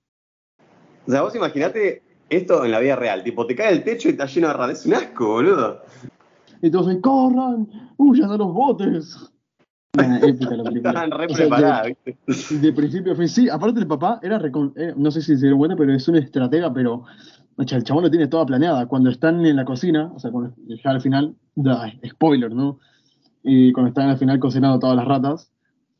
O 1.06 1.10
sea, 1.10 1.22
vos 1.22 1.34
imaginate 1.34 2.02
esto 2.28 2.64
en 2.64 2.70
la 2.70 2.80
vida 2.80 2.96
real. 2.96 3.22
Tipo, 3.22 3.46
te 3.46 3.54
cae 3.54 3.72
el 3.72 3.84
techo 3.84 4.08
y 4.08 4.12
está 4.12 4.26
lleno 4.26 4.48
de 4.48 4.54
ratas. 4.54 4.80
Es 4.80 4.86
un 4.86 4.94
asco, 4.94 5.26
boludo. 5.26 5.82
Entonces, 6.62 6.98
corran, 7.00 7.68
huyan 7.96 8.30
a 8.30 8.36
los 8.36 8.52
botes. 8.52 9.16
Bueno, 9.92 10.18
épica 10.24 10.54
la 10.54 10.62
película. 10.62 10.90
Estaban 10.90 11.10
re 11.10 11.26
preparadas, 11.26 11.86
¿viste? 11.88 12.58
De 12.58 12.72
principio 12.72 13.12
a 13.12 13.16
fin. 13.16 13.28
Sí, 13.28 13.48
aparte 13.48 13.80
el 13.80 13.88
papá 13.88 14.20
era, 14.22 14.40
eh, 14.76 14.94
no 14.96 15.10
sé 15.10 15.20
si 15.20 15.34
se 15.34 15.40
dieron 15.40 15.58
cuenta, 15.58 15.76
pero 15.76 15.92
es 15.92 16.06
un 16.06 16.14
estratega, 16.14 16.72
pero 16.72 17.02
el 17.58 17.84
chabón 17.84 18.04
lo 18.04 18.10
tiene 18.10 18.28
toda 18.28 18.46
planeada. 18.46 18.86
Cuando 18.86 19.10
están 19.10 19.44
en 19.44 19.56
la 19.56 19.64
cocina, 19.64 20.12
o 20.14 20.20
sea, 20.20 20.30
cuando, 20.30 20.54
ya 20.68 20.90
al 20.90 21.00
final, 21.00 21.34
da, 21.56 21.92
spoiler, 22.06 22.54
¿no? 22.54 22.78
Y 23.42 23.72
cuando 23.72 23.88
están 23.88 24.08
al 24.08 24.16
final 24.16 24.38
cocinando 24.38 24.78
todas 24.78 24.94
las 24.94 25.06
ratas, 25.06 25.50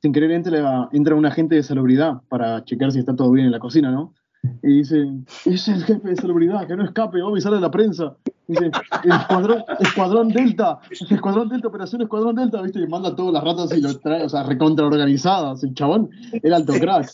sin 0.03 0.13
querer 0.13 0.31
entra, 0.31 0.89
entra 0.93 1.15
un 1.15 1.27
agente 1.27 1.55
de 1.55 1.63
salubridad 1.63 2.21
para 2.29 2.65
checar 2.65 2.93
si 2.93 2.99
está 2.99 3.15
todo 3.15 3.31
bien 3.33 3.47
en 3.47 3.53
la 3.53 3.59
cocina, 3.59 3.91
¿no? 3.91 4.15
Y 4.63 4.79
dice, 4.79 5.07
es 5.45 5.69
el 5.69 5.85
jefe 5.85 6.09
de 6.09 6.17
salubridad, 6.17 6.67
que 6.67 6.75
no 6.75 6.85
escape, 6.85 7.19
vamos 7.19 7.33
a 7.33 7.33
avisar 7.33 7.55
a 7.55 7.61
la 7.61 7.71
prensa. 7.71 8.17
Dice, 8.47 8.71
escuadrón, 9.05 10.29
Delta, 10.29 10.79
escuadrón 10.91 11.49
Delta, 11.49 11.69
operación 11.69 12.03
escuadrón 12.03 12.37
Delta, 12.37 12.63
¿viste? 12.63 12.81
Y 12.81 12.87
manda 12.87 13.15
todas 13.15 13.35
las 13.35 13.45
ratas 13.45 13.77
y 13.77 13.83
los 13.83 14.01
trae, 14.01 14.25
o 14.25 14.29
sea, 14.29 14.43
recontra 14.45 14.87
organizadas. 14.87 15.63
El 15.63 15.75
chabón 15.75 16.11
era 16.43 16.57
alto 16.57 16.73
crack. 16.73 17.11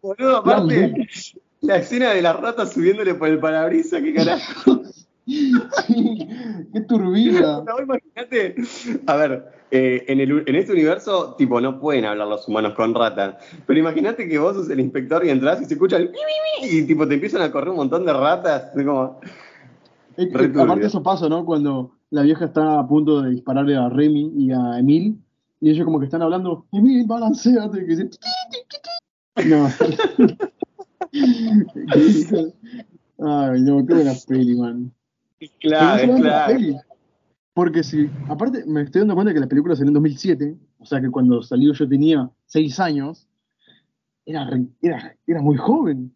Boludo, 0.00 0.36
aparte, 0.38 1.08
la 1.60 1.76
escena 1.76 2.10
de 2.10 2.22
las 2.22 2.36
ratas 2.40 2.72
subiéndole 2.72 3.14
por 3.14 3.28
el 3.28 3.38
parabrisas, 3.40 4.00
qué 4.00 4.14
carajo. 4.14 4.82
Sí, 5.30 5.52
qué 6.72 6.80
turbina. 6.82 7.62
No, 7.62 7.80
imagínate. 7.80 8.56
A 9.06 9.16
ver, 9.16 9.52
eh, 9.70 10.04
en, 10.08 10.20
el, 10.20 10.42
en 10.46 10.54
este 10.56 10.72
universo, 10.72 11.34
tipo, 11.38 11.60
no 11.60 11.78
pueden 11.78 12.04
hablar 12.04 12.26
los 12.26 12.48
humanos 12.48 12.74
con 12.74 12.94
ratas. 12.94 13.36
Pero 13.66 13.78
imagínate 13.78 14.28
que 14.28 14.38
vos 14.38 14.56
sos 14.56 14.70
el 14.70 14.80
inspector 14.80 15.24
y 15.24 15.30
entras 15.30 15.62
y 15.62 15.66
se 15.66 15.74
escucha 15.74 15.96
el 15.96 16.10
y 16.62 16.82
tipo 16.82 17.06
te 17.06 17.14
empiezan 17.14 17.42
a 17.42 17.52
correr 17.52 17.70
un 17.70 17.76
montón 17.76 18.04
de 18.04 18.12
ratas. 18.12 18.72
Como. 18.74 19.20
Es 20.16 20.34
aparte 20.34 20.86
eso 20.86 21.02
pasa, 21.02 21.28
¿no? 21.28 21.44
Cuando 21.44 21.92
la 22.10 22.22
vieja 22.22 22.46
está 22.46 22.80
a 22.80 22.86
punto 22.86 23.22
de 23.22 23.30
dispararle 23.30 23.76
a 23.76 23.88
Remy 23.88 24.32
y 24.36 24.50
a 24.52 24.78
Emil, 24.78 25.16
y 25.60 25.70
ellos 25.70 25.84
como 25.84 26.00
que 26.00 26.06
están 26.06 26.22
hablando, 26.22 26.66
Emil, 26.72 27.06
balanceate, 27.06 27.86
que 27.86 27.96
dice. 27.96 28.10
No. 29.46 29.68
Ay, 33.22 33.60
no, 33.62 33.86
qué 33.86 33.94
buena 33.94 34.12
peli, 34.26 34.54
man. 34.56 34.92
Claro, 35.60 36.16
claro. 36.16 36.58
Porque 37.52 37.82
si, 37.82 38.08
aparte, 38.28 38.64
me 38.66 38.82
estoy 38.82 39.00
dando 39.00 39.14
cuenta 39.14 39.34
que 39.34 39.40
la 39.40 39.48
película 39.48 39.74
salió 39.74 39.88
en 39.88 39.94
2007, 39.94 40.56
o 40.78 40.86
sea 40.86 41.00
que 41.00 41.10
cuando 41.10 41.42
salió 41.42 41.72
yo 41.72 41.88
tenía 41.88 42.30
6 42.46 42.78
años, 42.80 43.28
era, 44.24 44.48
era, 44.80 45.16
era 45.26 45.42
muy 45.42 45.56
joven. 45.56 46.14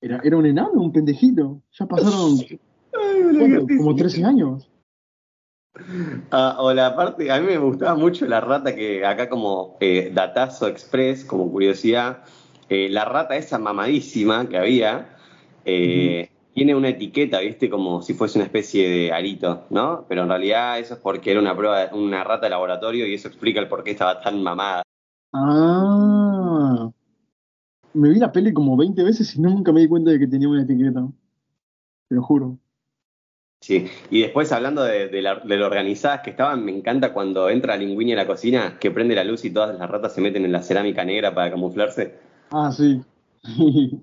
Era, 0.00 0.20
era 0.24 0.36
un 0.36 0.46
enano, 0.46 0.72
un 0.72 0.92
pendejito. 0.92 1.62
Ya 1.78 1.86
pasaron 1.86 2.36
como 3.78 3.92
risa. 3.92 3.96
13 3.96 4.24
años. 4.24 4.68
Ah, 6.30 6.56
o 6.60 6.72
la 6.72 6.94
parte, 6.94 7.30
a 7.32 7.40
mí 7.40 7.46
me 7.46 7.58
gustaba 7.58 7.94
mucho 7.96 8.26
la 8.26 8.40
rata 8.40 8.74
que 8.74 9.04
acá 9.04 9.28
como 9.28 9.76
eh, 9.80 10.10
datazo 10.14 10.68
express, 10.68 11.24
como 11.24 11.50
curiosidad, 11.50 12.22
eh, 12.68 12.88
la 12.90 13.04
rata 13.04 13.36
esa 13.36 13.58
mamadísima 13.58 14.48
que 14.48 14.56
había, 14.56 15.16
eh, 15.64 16.30
tiene 16.54 16.74
una 16.74 16.88
etiqueta, 16.90 17.40
viste, 17.40 17.68
como 17.68 18.00
si 18.02 18.14
fuese 18.14 18.38
una 18.38 18.46
especie 18.46 18.88
de 18.88 19.12
arito, 19.12 19.64
¿no? 19.70 20.04
Pero 20.08 20.22
en 20.22 20.28
realidad 20.28 20.78
eso 20.78 20.94
es 20.94 21.00
porque 21.00 21.32
era 21.32 21.40
una 21.40 21.56
prueba, 21.56 21.90
una 21.92 22.22
rata 22.24 22.46
de 22.46 22.50
laboratorio 22.50 23.06
y 23.06 23.14
eso 23.14 23.28
explica 23.28 23.60
el 23.60 23.68
por 23.68 23.82
qué 23.82 23.90
estaba 23.90 24.20
tan 24.20 24.42
mamada. 24.42 24.82
Ah. 25.32 26.90
Me 27.94 28.08
vi 28.08 28.18
la 28.18 28.32
peli 28.32 28.52
como 28.52 28.76
20 28.76 29.02
veces 29.02 29.34
y 29.36 29.40
nunca 29.40 29.72
me 29.72 29.80
di 29.80 29.88
cuenta 29.88 30.10
de 30.12 30.18
que 30.18 30.26
tenía 30.26 30.48
una 30.48 30.62
etiqueta. 30.62 31.06
Te 32.08 32.14
lo 32.14 32.22
juro. 32.22 32.58
Sí, 33.60 33.86
y 34.10 34.20
después 34.20 34.52
hablando 34.52 34.84
de, 34.84 35.08
de 35.08 35.22
la- 35.22 35.36
de 35.40 35.56
lo 35.56 35.66
organizadas 35.66 36.20
que 36.20 36.30
estaban, 36.30 36.64
me 36.64 36.76
encanta 36.76 37.12
cuando 37.14 37.48
entra 37.48 37.76
Linguini 37.76 38.12
a 38.12 38.16
la 38.16 38.26
cocina, 38.26 38.78
que 38.78 38.90
prende 38.90 39.14
la 39.14 39.24
luz 39.24 39.44
y 39.44 39.50
todas 39.50 39.76
las 39.78 39.88
ratas 39.90 40.12
se 40.14 40.20
meten 40.20 40.44
en 40.44 40.52
la 40.52 40.62
cerámica 40.62 41.04
negra 41.04 41.34
para 41.34 41.50
camuflarse. 41.50 42.14
Ah, 42.50 42.70
sí. 42.70 43.00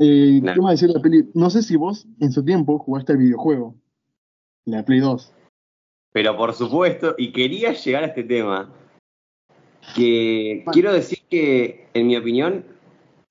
eh, 0.00 0.40
Nah. 0.42 0.54
¿Qué 0.54 0.60
más 0.60 0.72
decir 0.72 0.88
de 0.88 0.94
la 0.94 1.00
peli? 1.00 1.28
No 1.34 1.50
sé 1.50 1.62
si 1.62 1.76
vos 1.76 2.06
en 2.20 2.32
su 2.32 2.44
tiempo 2.44 2.78
jugaste 2.78 3.12
al 3.12 3.18
videojuego. 3.18 3.74
La 4.64 4.84
Play 4.84 5.00
2. 5.00 5.32
Pero 6.12 6.36
por 6.36 6.52
supuesto, 6.54 7.14
y 7.16 7.32
quería 7.32 7.72
llegar 7.72 8.02
a 8.02 8.06
este 8.06 8.24
tema, 8.24 8.72
que 9.94 10.62
Bueno. 10.64 10.72
quiero 10.72 10.92
decir 10.92 11.20
que, 11.28 11.88
en 11.94 12.06
mi 12.06 12.16
opinión, 12.16 12.64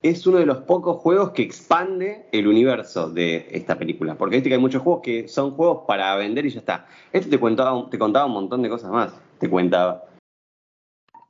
es 0.02 0.26
uno 0.26 0.38
de 0.38 0.46
los 0.46 0.58
pocos 0.58 0.96
juegos 0.98 1.32
que 1.32 1.42
expande 1.42 2.26
el 2.32 2.46
universo 2.46 3.10
de 3.10 3.48
esta 3.50 3.78
película. 3.78 4.16
Porque 4.16 4.36
viste 4.36 4.48
que 4.48 4.54
hay 4.54 4.60
muchos 4.60 4.82
juegos 4.82 5.02
que 5.02 5.28
son 5.28 5.50
juegos 5.50 5.82
para 5.86 6.16
vender 6.16 6.46
y 6.46 6.50
ya 6.50 6.60
está. 6.60 6.86
Este 7.12 7.28
te 7.28 7.38
contaba, 7.38 7.88
te 7.90 7.98
contaba 7.98 8.26
un 8.26 8.32
montón 8.32 8.62
de 8.62 8.70
cosas 8.70 8.90
más. 8.90 9.12
Te 9.38 9.50
cuentaba. 9.50 10.04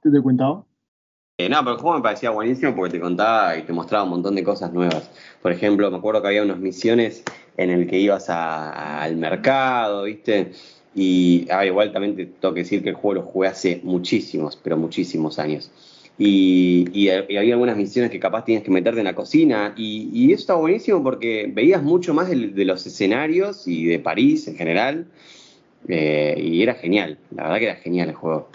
¿Te 0.03 0.11
te 0.11 0.23
contaba? 0.23 0.65
Eh, 1.41 1.49
no, 1.49 1.61
pero 1.61 1.77
el 1.77 1.81
juego 1.81 1.97
me 1.97 2.03
parecía 2.03 2.29
buenísimo 2.29 2.75
porque 2.77 2.93
te 2.93 3.01
contaba 3.01 3.57
y 3.57 3.63
te 3.63 3.73
mostraba 3.73 4.05
un 4.05 4.11
montón 4.11 4.35
de 4.35 4.45
cosas 4.45 4.75
nuevas. 4.75 5.11
Por 5.41 5.51
ejemplo, 5.53 5.91
me 5.91 5.97
acuerdo 5.97 6.21
que 6.21 6.29
había 6.29 6.43
unas 6.43 6.59
misiones 6.59 7.25
en 7.57 7.71
el 7.71 7.87
que 7.87 7.99
ibas 7.99 8.29
al 8.29 9.17
mercado, 9.17 10.03
¿viste? 10.03 10.53
Y 10.95 11.49
igual 11.67 11.93
también 11.93 12.15
te 12.15 12.27
tengo 12.27 12.53
que 12.53 12.61
decir 12.61 12.83
que 12.83 12.91
el 12.91 12.95
juego 12.95 13.23
lo 13.23 13.23
jugué 13.23 13.49
hace 13.49 13.81
muchísimos, 13.85 14.57
pero 14.63 14.77
muchísimos 14.77 15.39
años. 15.39 15.71
Y, 16.19 16.87
y 16.93 17.09
había 17.09 17.55
algunas 17.55 17.79
misiones 17.79 18.11
que 18.11 18.21
capaz 18.21 18.45
tenías 18.45 18.63
que 18.63 18.71
meterte 18.71 19.01
en 19.01 19.07
la 19.07 19.15
cocina. 19.15 19.73
Y, 19.79 20.31
eso 20.33 20.41
está 20.43 20.55
buenísimo 20.57 21.03
porque 21.03 21.51
veías 21.51 21.83
mucho 21.83 22.13
más 22.13 22.29
del- 22.29 22.55
de, 22.55 22.67
los 22.67 22.87
escenarios 22.87 23.67
y 23.67 23.87
de 23.87 23.99
París 23.99 24.47
en 24.47 24.57
general. 24.57 25.07
Eh, 25.89 26.35
y 26.39 26.63
era 26.63 26.75
genial, 26.75 27.17
la 27.35 27.45
verdad 27.45 27.59
que 27.61 27.65
era 27.65 27.77
genial 27.77 28.11
el 28.11 28.15
juego. 28.15 28.51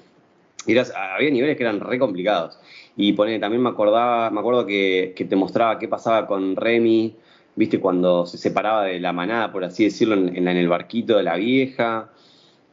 Eras- 0.67 0.93
había 0.95 1.32
niveles 1.32 1.58
que 1.58 1.63
eran 1.63 1.80
re 1.80 1.99
complicados. 1.99 2.60
Y 2.95 3.13
pone, 3.13 3.39
también 3.39 3.62
me 3.62 3.69
acordaba, 3.69 4.30
me 4.30 4.39
acuerdo 4.39 4.65
que, 4.65 5.13
que 5.15 5.25
te 5.25 5.36
mostraba 5.36 5.78
qué 5.80 5.88
pasaba 5.88 6.28
con 6.28 6.56
Remy, 6.56 7.15
viste, 7.56 7.80
cuando 7.80 8.25
se 8.25 8.38
separaba 8.38 8.84
de 8.84 8.99
la 8.99 9.13
manada, 9.13 9.51
por 9.51 9.63
así 9.63 9.84
decirlo, 9.86 10.15
en, 10.15 10.47
el 10.47 10.67
barquito 10.67 11.17
de 11.17 11.23
la 11.23 11.36
vieja. 11.36 12.10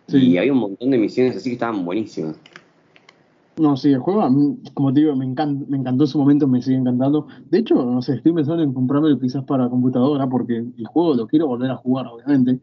Sí. 0.08 0.18
Y 0.30 0.38
había 0.38 0.52
un 0.52 0.58
montón 0.58 0.90
de 0.90 0.98
misiones 0.98 1.36
así 1.36 1.50
que 1.50 1.54
estaban 1.54 1.84
buenísimas. 1.84 2.36
No, 3.56 3.76
sí, 3.76 3.92
el 3.92 3.98
juego, 3.98 4.26
como 4.72 4.92
te 4.92 5.00
digo, 5.00 5.14
me, 5.14 5.26
encan- 5.26 5.66
me 5.68 5.76
encantó 5.76 6.04
en 6.04 6.08
su 6.08 6.18
momento, 6.18 6.48
me 6.48 6.62
sigue 6.62 6.78
encantando. 6.78 7.26
De 7.50 7.58
hecho, 7.58 7.74
no 7.74 8.00
sé, 8.00 8.14
estoy 8.14 8.32
pensando 8.32 8.62
en 8.62 8.72
comprármelo 8.72 9.18
quizás 9.18 9.44
para 9.44 9.68
computadora, 9.68 10.26
porque 10.26 10.56
el 10.56 10.86
juego 10.86 11.14
lo 11.14 11.26
quiero 11.26 11.48
volver 11.48 11.70
a 11.70 11.76
jugar, 11.76 12.06
obviamente. 12.06 12.60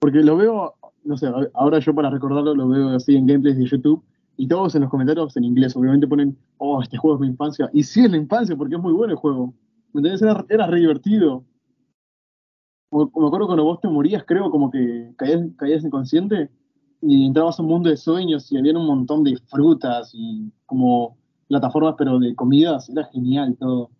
Porque 0.00 0.18
lo 0.18 0.36
veo, 0.36 0.74
no 1.04 1.16
sé, 1.16 1.28
ahora 1.54 1.78
yo 1.78 1.94
para 1.94 2.10
recordarlo 2.10 2.54
lo 2.54 2.68
veo 2.68 2.88
así 2.90 3.16
en 3.16 3.26
gameplays 3.26 3.56
de 3.56 3.66
YouTube, 3.66 4.02
y 4.36 4.46
todos 4.48 4.74
en 4.74 4.82
los 4.82 4.90
comentarios 4.90 5.36
en 5.36 5.44
inglés, 5.44 5.74
obviamente 5.76 6.06
ponen, 6.06 6.36
oh, 6.58 6.82
este 6.82 6.96
juego 6.98 7.16
es 7.16 7.20
mi 7.22 7.26
infancia. 7.28 7.70
Y 7.72 7.82
sí 7.82 8.04
es 8.04 8.10
la 8.10 8.16
infancia, 8.16 8.56
porque 8.56 8.74
es 8.76 8.80
muy 8.80 8.92
bueno 8.92 9.12
el 9.12 9.18
juego. 9.18 9.54
¿Me 9.92 10.00
entendés? 10.00 10.22
Era, 10.22 10.44
era 10.48 10.66
re 10.66 10.80
divertido. 10.80 11.44
O- 12.90 13.10
Me 13.20 13.26
acuerdo 13.26 13.46
cuando 13.46 13.64
vos 13.64 13.80
te 13.80 13.88
morías, 13.88 14.24
creo, 14.26 14.50
como 14.50 14.70
que 14.70 15.12
caías, 15.16 15.40
caías 15.56 15.84
inconsciente 15.84 16.50
y 17.02 17.26
entrabas 17.26 17.58
a 17.58 17.62
un 17.62 17.68
mundo 17.68 17.90
de 17.90 17.96
sueños 17.96 18.50
y 18.50 18.58
había 18.58 18.76
un 18.76 18.86
montón 18.86 19.24
de 19.24 19.36
frutas 19.48 20.10
y 20.14 20.50
como 20.66 21.16
plataformas, 21.48 21.94
pero 21.98 22.18
de 22.18 22.34
comidas, 22.34 22.88
era 22.88 23.04
genial 23.12 23.56
todo. 23.58 23.90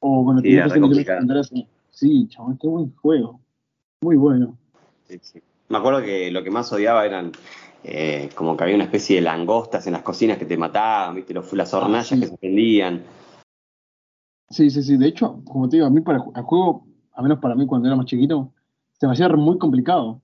O 0.00 0.24
cuando 0.24 0.42
Sí, 0.42 0.48
misiones 0.48 1.04
secundarias, 1.06 1.52
sí, 1.90 2.26
chaval, 2.28 2.56
qué 2.60 2.68
buen 2.68 2.94
juego. 2.96 3.40
Muy 4.02 4.16
bueno. 4.16 4.56
Sí, 5.04 5.18
sí. 5.22 5.40
Me 5.68 5.78
acuerdo 5.78 6.02
que 6.02 6.30
lo 6.30 6.42
que 6.42 6.50
más 6.50 6.70
odiaba 6.72 7.06
eran 7.06 7.32
eh, 7.84 8.30
como 8.34 8.56
que 8.56 8.64
había 8.64 8.76
una 8.76 8.84
especie 8.84 9.16
de 9.16 9.22
langostas 9.22 9.86
en 9.86 9.92
las 9.92 10.02
cocinas 10.02 10.38
que 10.38 10.46
te 10.46 10.56
mataban, 10.56 11.14
viste, 11.14 11.34
Los- 11.34 11.52
las 11.52 11.72
hornallas 11.74 12.08
sí. 12.08 12.20
que 12.20 12.26
se 12.26 12.36
prendían. 12.38 13.02
Sí, 14.50 14.70
sí, 14.70 14.82
sí. 14.82 14.96
De 14.96 15.06
hecho, 15.06 15.42
como 15.44 15.68
te 15.68 15.76
digo, 15.76 15.86
a 15.86 15.90
mí 15.90 16.00
para 16.00 16.18
el 16.18 16.42
juego, 16.42 16.86
a 17.12 17.22
menos 17.22 17.38
para 17.40 17.54
mí 17.54 17.66
cuando 17.66 17.88
era 17.88 17.96
más 17.96 18.06
chiquito, 18.06 18.52
se 18.98 19.06
me 19.06 19.12
hacía 19.12 19.28
muy 19.28 19.58
complicado. 19.58 20.20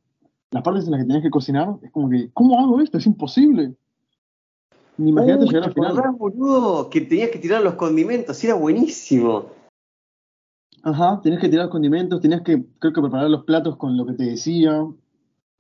Las 0.51 0.63
partes 0.63 0.85
en 0.87 0.93
las 0.93 1.01
que 1.01 1.07
tenías 1.07 1.23
que 1.23 1.31
cocinar, 1.31 1.77
es 1.83 1.91
como 1.93 2.09
que, 2.11 2.31
¿cómo 2.33 2.59
hago 2.59 2.81
esto? 2.81 2.99
Es 2.99 3.07
imposible. 3.07 3.75
Ni 4.97 5.11
imagínate 5.11 5.47
llegar 5.47 5.65
al 5.65 5.75
¿te 5.75 5.81
final. 5.81 6.13
boludo? 6.13 6.91
Que 6.91 7.01
tenías 7.03 7.31
que 7.31 7.39
tirar 7.39 7.63
los 7.63 7.75
condimentos, 7.75 8.43
era 8.43 8.55
buenísimo. 8.55 9.47
Ajá, 10.83 11.21
tenías 11.23 11.41
que 11.41 11.49
tirar 11.49 11.69
condimentos, 11.69 12.21
tenías 12.21 12.43
que, 12.43 12.65
creo 12.79 12.93
que 12.93 13.01
preparar 13.01 13.31
los 13.31 13.45
platos 13.45 13.77
con 13.77 13.97
lo 13.97 14.07
que 14.07 14.15
te 14.15 14.25
decía, 14.25 14.85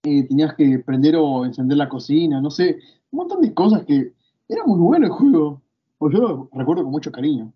eh, 0.03 0.27
tenías 0.29 0.55
que 0.55 0.79
prender 0.79 1.17
o 1.17 1.45
encender 1.45 1.77
la 1.77 1.89
cocina, 1.89 2.41
no 2.41 2.51
sé, 2.51 2.79
un 3.11 3.19
montón 3.19 3.43
de 3.43 3.53
cosas 3.53 3.85
que 3.85 4.13
era 4.49 4.65
muy 4.65 4.79
bueno 4.79 5.07
el 5.07 5.13
juego. 5.13 5.63
O 5.99 6.11
yo 6.11 6.19
lo 6.19 6.49
recuerdo 6.55 6.83
con 6.83 6.93
mucho 6.93 7.13
cariño. 7.13 7.53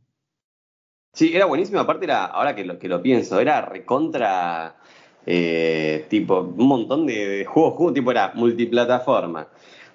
Sí, 1.15 1.33
era 1.35 1.47
buenísimo. 1.47 1.81
Aparte, 1.81 2.05
era, 2.05 2.27
ahora 2.27 2.55
que 2.55 2.65
lo, 2.65 2.79
que 2.79 2.89
lo 2.89 3.01
pienso, 3.01 3.41
era 3.41 3.63
recontra. 3.63 4.77
eh, 5.25 6.05
tipo, 6.11 6.41
un 6.41 6.69
montón 6.69 7.07
de, 7.07 7.27
de 7.27 7.45
juegos, 7.47 7.75
juegos, 7.75 7.95
tipo 7.95 8.11
era 8.11 8.33
multiplataforma, 8.35 9.49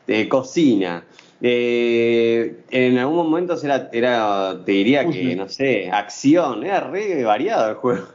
de 0.08 0.28
cocina. 0.28 1.06
eh, 1.42 2.64
en 2.72 2.98
algún 2.98 3.18
momento 3.18 3.56
era, 3.64 3.90
era, 3.94 4.64
te 4.66 4.72
diría 4.72 5.08
que, 5.08 5.36
no 5.36 5.48
sé, 5.48 5.92
acción, 5.92 6.64
era 6.64 6.80
re 6.80 7.24
variado 7.24 7.70
el 7.70 7.76
juego. 7.76 8.08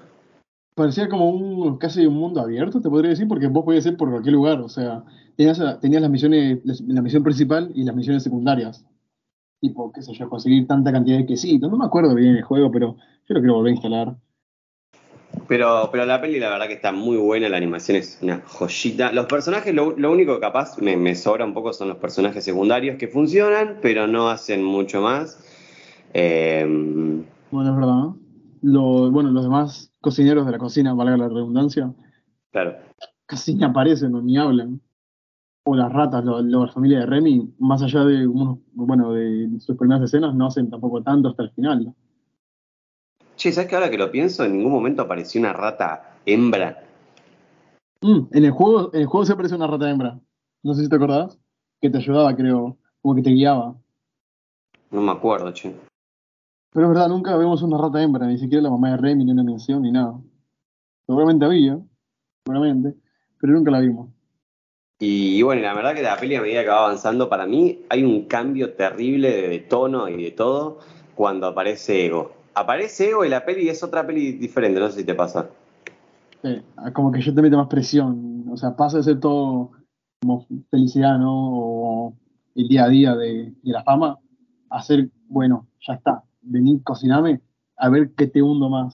Parecía 0.74 1.08
como 1.08 1.30
un 1.30 1.78
casi 1.78 2.04
un 2.04 2.14
mundo 2.14 2.40
abierto, 2.40 2.80
te 2.80 2.90
podría 2.90 3.10
decir, 3.10 3.28
porque 3.28 3.46
vos 3.46 3.64
podías 3.64 3.86
ir 3.86 3.96
por 3.96 4.10
cualquier 4.10 4.34
lugar, 4.34 4.60
o 4.60 4.68
sea, 4.68 5.04
tenías, 5.36 5.60
tenías 5.80 6.02
las 6.02 6.10
misiones, 6.10 6.58
la 6.64 7.00
misión 7.00 7.22
principal 7.22 7.70
y 7.74 7.84
las 7.84 7.94
misiones 7.94 8.24
secundarias. 8.24 8.84
Tipo, 9.60 9.92
qué 9.92 10.02
sé 10.02 10.12
yo, 10.14 10.28
conseguir 10.28 10.66
tanta 10.66 10.90
cantidad 10.90 11.18
de 11.18 11.26
quesitos, 11.26 11.70
no 11.70 11.76
me 11.76 11.86
acuerdo 11.86 12.14
bien 12.14 12.36
el 12.36 12.42
juego, 12.42 12.72
pero 12.72 12.96
yo 13.28 13.34
lo 13.34 13.40
quiero 13.40 13.54
volver 13.54 13.70
a 13.70 13.74
instalar. 13.74 14.16
Pero, 15.46 15.88
pero 15.92 16.06
la 16.06 16.20
peli, 16.20 16.40
la 16.40 16.50
verdad 16.50 16.66
que 16.66 16.74
está 16.74 16.90
muy 16.90 17.16
buena, 17.16 17.48
la 17.48 17.56
animación 17.56 17.96
es 17.96 18.18
una 18.22 18.40
joyita. 18.44 19.12
Los 19.12 19.26
personajes, 19.26 19.74
lo, 19.74 19.96
lo 19.96 20.10
único 20.10 20.34
que 20.34 20.40
capaz 20.40 20.78
me, 20.78 20.96
me 20.96 21.14
sobra 21.14 21.44
un 21.44 21.54
poco 21.54 21.72
son 21.72 21.88
los 21.88 21.98
personajes 21.98 22.44
secundarios 22.44 22.96
que 22.98 23.08
funcionan, 23.08 23.78
pero 23.80 24.06
no 24.06 24.28
hacen 24.28 24.64
mucho 24.64 25.02
más. 25.02 25.38
Eh, 26.14 26.64
Bueno, 27.50 27.70
es 27.70 27.76
verdad, 27.76 27.94
¿no? 27.94 28.23
Lo- 28.66 29.10
bueno, 29.10 29.30
los 29.30 29.44
demás 29.44 29.92
cocineros 30.00 30.46
de 30.46 30.52
la 30.52 30.58
cocina, 30.58 30.94
valga 30.94 31.18
la 31.18 31.28
redundancia, 31.28 31.92
claro. 32.50 32.76
casi 33.26 33.54
ni 33.54 33.62
aparecen 33.62 34.14
o 34.14 34.22
ni 34.22 34.38
hablan. 34.38 34.80
O 35.66 35.74
las 35.74 35.92
ratas, 35.92 36.24
lo- 36.24 36.40
lo- 36.42 36.64
la 36.66 36.72
familia 36.72 37.00
de 37.00 37.06
Remy, 37.06 37.54
más 37.58 37.82
allá 37.82 38.04
de 38.04 38.26
unos, 38.26 38.58
bueno, 38.72 39.12
de 39.12 39.48
sus 39.60 39.76
primeras 39.76 40.02
escenas, 40.04 40.34
no 40.34 40.46
hacen 40.46 40.70
tampoco 40.70 41.02
tanto 41.02 41.28
hasta 41.28 41.42
el 41.42 41.50
final. 41.50 41.84
¿no? 41.84 41.94
Che, 43.36 43.52
¿sabes 43.52 43.68
que 43.68 43.74
ahora 43.74 43.90
que 43.90 43.98
lo 43.98 44.10
pienso, 44.10 44.44
en 44.44 44.56
ningún 44.56 44.72
momento 44.72 45.02
apareció 45.02 45.40
una 45.40 45.52
rata 45.52 46.18
hembra? 46.24 46.84
Mm, 48.02 48.28
en 48.32 48.44
el 48.44 48.50
juego, 48.50 48.90
en 48.94 49.00
el 49.02 49.06
juego 49.06 49.26
se 49.26 49.32
aparece 49.32 49.54
una 49.54 49.66
rata 49.66 49.90
hembra. 49.90 50.18
No 50.62 50.74
sé 50.74 50.84
si 50.84 50.88
te 50.88 50.96
acordás. 50.96 51.38
Que 51.80 51.90
te 51.90 51.98
ayudaba, 51.98 52.34
creo. 52.34 52.78
Como 53.02 53.14
que 53.14 53.22
te 53.22 53.30
guiaba. 53.30 53.74
No 54.90 55.00
me 55.02 55.12
acuerdo, 55.12 55.50
che. 55.52 55.74
Pero 56.74 56.86
es 56.86 56.92
verdad, 56.92 57.08
nunca 57.08 57.36
vemos 57.36 57.62
una 57.62 57.78
rata 57.78 58.02
hembra, 58.02 58.26
ni 58.26 58.36
siquiera 58.36 58.64
la 58.64 58.70
mamá 58.70 58.90
de 58.90 58.96
Remy, 58.96 59.24
ni 59.24 59.30
una 59.30 59.44
mención, 59.44 59.82
ni 59.82 59.92
nada. 59.92 60.20
Seguramente 61.06 61.44
había, 61.44 61.78
seguramente, 62.44 62.98
pero 63.40 63.52
nunca 63.52 63.70
la 63.70 63.78
vimos. 63.78 64.10
Y, 64.98 65.40
bueno, 65.42 65.62
la 65.62 65.72
verdad 65.72 65.94
que 65.94 66.02
la 66.02 66.16
peli 66.16 66.34
a 66.34 66.42
medida 66.42 66.62
que 66.62 66.70
va 66.70 66.86
avanzando, 66.86 67.28
para 67.28 67.46
mí 67.46 67.84
hay 67.90 68.02
un 68.02 68.24
cambio 68.24 68.74
terrible 68.74 69.48
de, 69.48 69.58
tono 69.60 70.08
y 70.08 70.20
de 70.20 70.32
todo 70.32 70.80
cuando 71.14 71.46
aparece 71.46 72.06
Ego. 72.06 72.32
Aparece 72.54 73.10
Ego 73.10 73.24
y 73.24 73.28
la 73.28 73.44
peli 73.44 73.68
es 73.68 73.80
otra 73.84 74.04
peli 74.04 74.32
diferente, 74.32 74.80
no 74.80 74.90
sé 74.90 75.00
si 75.00 75.04
te 75.04 75.14
pasa. 75.14 75.48
Sí, 76.42 76.60
como 76.92 77.12
que 77.12 77.20
yo 77.20 77.32
te 77.32 77.40
meto 77.40 77.56
más 77.56 77.68
presión, 77.68 78.46
o 78.50 78.56
sea, 78.56 78.74
pasa 78.74 78.96
de 78.96 79.04
ser 79.04 79.20
todo 79.20 79.70
como 80.20 80.44
felicidad, 80.72 81.18
¿no? 81.18 81.32
O 81.32 82.16
el 82.56 82.66
día 82.66 82.86
a 82.86 82.88
día 82.88 83.14
de, 83.14 83.52
de 83.62 83.72
la 83.72 83.84
fama, 83.84 84.18
a 84.70 84.82
ser, 84.82 85.08
bueno, 85.28 85.68
ya 85.86 85.94
está, 85.94 86.24
vení, 86.44 86.80
cociname, 86.82 87.40
a 87.76 87.88
ver 87.88 88.10
qué 88.16 88.26
te 88.26 88.42
hundo 88.42 88.68
más. 88.68 88.92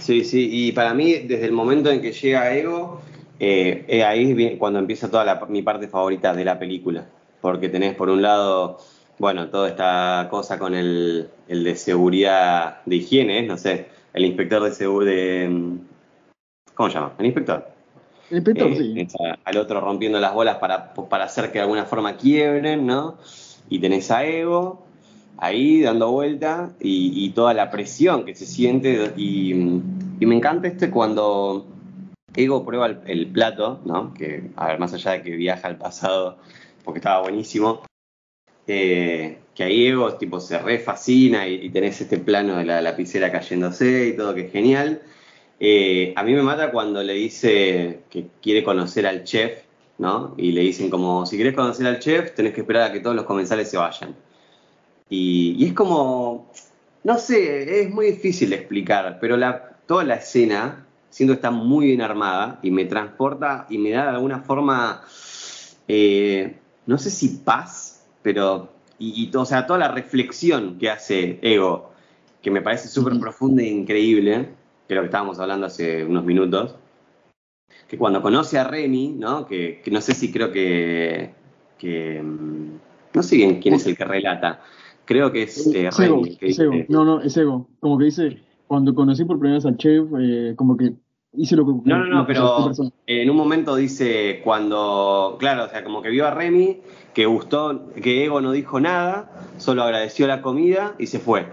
Sí, 0.00 0.24
sí, 0.24 0.48
y 0.50 0.72
para 0.72 0.94
mí, 0.94 1.12
desde 1.14 1.46
el 1.46 1.52
momento 1.52 1.90
en 1.90 2.00
que 2.00 2.12
llega 2.12 2.54
Ego, 2.54 3.00
eh, 3.40 4.02
ahí 4.04 4.56
cuando 4.58 4.78
empieza 4.78 5.10
toda 5.10 5.46
mi 5.48 5.62
parte 5.62 5.88
favorita 5.88 6.34
de 6.34 6.44
la 6.44 6.58
película. 6.58 7.06
Porque 7.40 7.68
tenés 7.68 7.94
por 7.94 8.08
un 8.08 8.22
lado, 8.22 8.78
bueno, 9.18 9.48
toda 9.48 9.68
esta 9.68 10.28
cosa 10.30 10.58
con 10.58 10.74
el, 10.74 11.30
de 11.46 11.76
seguridad, 11.76 12.82
de 12.84 12.96
higiene, 12.96 13.42
no 13.42 13.56
sé, 13.56 13.88
el 14.12 14.24
inspector 14.24 14.62
de 14.62 14.72
seguridad, 14.72 15.50
¿cómo 16.74 16.88
se 16.88 16.94
llama? 16.94 17.12
El 17.18 17.26
inspector. 17.26 17.68
El 18.30 18.38
inspector, 18.38 18.68
eh, 18.72 19.06
sí. 19.08 19.16
Al 19.44 19.56
otro 19.56 19.80
rompiendo 19.80 20.18
las 20.18 20.34
bolas 20.34 20.56
para, 20.56 20.94
para 20.94 21.24
hacer 21.24 21.46
que 21.46 21.58
de 21.58 21.62
alguna 21.62 21.84
forma 21.84 22.16
quiebren, 22.16 22.86
¿no? 22.86 23.18
Y 23.68 23.78
tenés 23.78 24.10
a 24.10 24.24
Ego, 24.24 24.87
ahí 25.38 25.80
dando 25.82 26.10
vuelta 26.10 26.72
y, 26.80 27.30
toda 27.30 27.54
la 27.54 27.70
presión 27.70 28.24
que 28.24 28.34
se 28.34 28.46
siente. 28.46 29.12
Y, 29.16 29.54
me 29.54 30.34
encanta 30.34 30.68
este 30.68 30.90
cuando 30.90 31.66
Ego 32.34 32.64
prueba 32.64 32.86
el, 33.06 33.26
plato, 33.28 33.80
¿no? 33.84 34.12
Que, 34.14 34.50
a 34.56 34.68
ver, 34.68 34.78
más 34.78 34.92
allá 34.94 35.12
de 35.12 35.22
que 35.22 35.36
viaja 35.36 35.68
al 35.68 35.78
pasado, 35.78 36.38
porque 36.84 36.98
estaba 36.98 37.22
buenísimo, 37.22 37.82
eh, 38.66 39.38
que 39.54 39.62
ahí 39.64 39.86
Ego 39.86 40.14
tipo, 40.14 40.40
se 40.40 40.58
refascina 40.58 41.48
y, 41.48 41.54
y, 41.66 41.70
tenés 41.70 42.00
este 42.00 42.18
plano 42.18 42.56
de 42.56 42.64
la 42.64 42.82
lapicera 42.82 43.32
cayéndose 43.32 44.08
y 44.08 44.16
todo, 44.16 44.34
que 44.34 44.46
es 44.46 44.52
genial. 44.52 45.02
Eh, 45.60 46.12
a 46.16 46.22
mí 46.22 46.34
me 46.34 46.42
mata 46.42 46.70
cuando 46.70 47.02
le 47.02 47.14
dice 47.14 48.00
que 48.10 48.28
quiere 48.40 48.62
conocer 48.62 49.06
al 49.06 49.24
chef, 49.24 49.62
¿no? 49.98 50.34
Y 50.36 50.52
le 50.52 50.60
dicen 50.62 50.90
como, 50.90 51.26
si 51.26 51.36
quieres 51.36 51.54
conocer 51.54 51.86
al 51.86 51.98
chef, 51.98 52.34
tenés 52.34 52.54
que 52.54 52.60
esperar 52.60 52.90
a 52.90 52.92
que 52.92 53.00
todos 53.00 53.16
los 53.16 53.24
comensales 53.24 53.70
se 53.70 53.76
vayan. 53.76 54.14
Y, 55.10 55.64
es 55.64 55.72
como, 55.72 56.50
no 57.04 57.18
sé, 57.18 57.82
es 57.82 57.90
muy 57.90 58.06
difícil 58.06 58.50
de 58.50 58.56
explicar, 58.56 59.18
pero 59.20 59.36
la, 59.36 59.76
toda 59.86 60.04
la 60.04 60.16
escena, 60.16 60.86
siento 61.10 61.32
que 61.32 61.36
está 61.36 61.50
muy 61.50 61.86
bien 61.86 62.02
armada 62.02 62.58
y 62.62 62.70
me 62.70 62.84
transporta 62.84 63.66
y 63.70 63.78
me 63.78 63.90
da 63.90 64.04
de 64.04 64.10
alguna 64.10 64.40
forma, 64.40 65.02
eh, 65.86 66.56
no 66.86 66.98
sé 66.98 67.10
si 67.10 67.28
paz, 67.38 68.04
pero, 68.22 68.72
y, 68.98 69.30
o 69.34 69.44
sea, 69.44 69.66
toda 69.66 69.78
la 69.78 69.88
reflexión 69.88 70.78
que 70.78 70.90
hace 70.90 71.38
Ego, 71.42 71.92
que 72.42 72.50
me 72.50 72.62
parece 72.62 72.88
súper 72.88 73.18
profunda 73.18 73.62
e 73.62 73.68
increíble, 73.68 74.48
que 74.86 74.94
es 74.94 74.96
lo 74.96 75.02
que 75.02 75.06
estábamos 75.06 75.38
hablando 75.38 75.66
hace 75.66 76.04
unos 76.04 76.24
minutos, 76.24 76.76
que 77.88 77.96
cuando 77.96 78.20
conoce 78.20 78.58
a 78.58 78.64
Remy, 78.64 79.14
¿no? 79.18 79.46
Que, 79.46 79.82
no 79.90 80.00
sé 80.00 80.14
si 80.14 80.30
creo 80.30 80.52
que, 80.52 81.30
que 81.78 82.22
mm, 82.22 82.78
no 83.14 83.22
sé 83.22 83.36
bien 83.36 83.60
quién 83.60 83.74
es 83.74 83.86
el 83.86 83.96
que 83.96 84.04
relata, 84.04 84.62
Creo 85.08 85.32
que 85.32 85.44
es 85.44 85.66
eh, 85.74 85.88
ego, 86.00 86.22
No, 86.90 87.02
no, 87.02 87.22
es 87.22 87.34
ego. 87.34 87.66
Como 87.80 87.96
que 87.96 88.04
dice, 88.04 88.42
cuando 88.66 88.94
conocí 88.94 89.24
por 89.24 89.38
primera 89.38 89.56
vez 89.56 89.64
al 89.64 89.78
chef, 89.78 90.06
eh, 90.20 90.52
como 90.54 90.76
que 90.76 90.92
hice 91.32 91.56
lo 91.56 91.64
que... 91.64 91.72
No, 91.88 91.96
no, 92.00 92.04
no, 92.04 92.26
pero 92.26 92.70
en 93.06 93.30
un 93.30 93.36
momento 93.36 93.74
dice 93.74 94.42
cuando, 94.44 95.38
claro, 95.40 95.64
o 95.64 95.68
sea, 95.70 95.82
como 95.82 96.02
que 96.02 96.10
vio 96.10 96.26
a 96.26 96.30
Remy, 96.32 96.82
que 97.14 97.24
gustó, 97.24 97.90
que 97.94 98.26
Ego 98.26 98.42
no 98.42 98.52
dijo 98.52 98.80
nada, 98.80 99.30
solo 99.56 99.82
agradeció 99.82 100.26
la 100.26 100.42
comida 100.42 100.94
y 100.98 101.06
se 101.06 101.20
fue, 101.20 101.46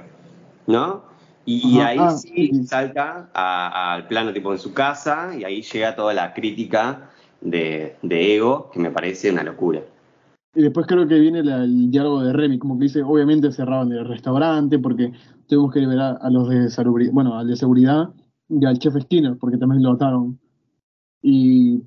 ¿no? 0.67 1.03
Y, 1.45 1.79
ahí 1.79 1.97
ah, 1.97 2.11
sí, 2.11 2.65
salta 2.65 3.29
al 3.33 4.05
plano 4.07 4.33
tipo 4.33 4.51
en 4.51 4.59
su 4.59 4.73
casa 4.73 5.31
y 5.39 5.45
ahí 5.45 5.61
llega 5.61 5.95
toda 5.95 6.13
la 6.13 6.33
crítica 6.33 7.09
de, 7.39 7.95
de 8.01 8.35
Ego, 8.35 8.69
que 8.73 8.79
me 8.79 8.91
parece 8.91 9.31
una 9.31 9.43
locura. 9.43 9.79
Y 10.55 10.61
después 10.61 10.87
creo 10.87 11.05
que 11.05 11.19
viene 11.19 11.39
el 11.39 11.91
diálogo 11.91 12.23
de 12.23 12.31
Remy, 12.31 12.57
como 12.59 12.77
que 12.79 12.83
dice, 12.83 13.03
obviamente 13.03 13.51
cerraban 13.51 13.91
el 13.91 14.07
restaurante 14.07 14.79
porque 14.79 15.11
tuvimos 15.47 15.73
que 15.73 15.81
liberar 15.81 16.17
a 16.21 16.29
los 16.29 16.47
de 16.47 16.69
salubridad, 16.69 17.11
bueno, 17.11 17.37
al 17.37 17.47
de 17.47 17.57
seguridad 17.57 18.09
y 18.47 18.63
al 18.63 18.79
chef 18.79 18.95
Skinner, 19.01 19.37
porque 19.37 19.57
también 19.57 19.83
lo 19.83 19.91
ataron. 19.91 20.39
Y 21.21 21.83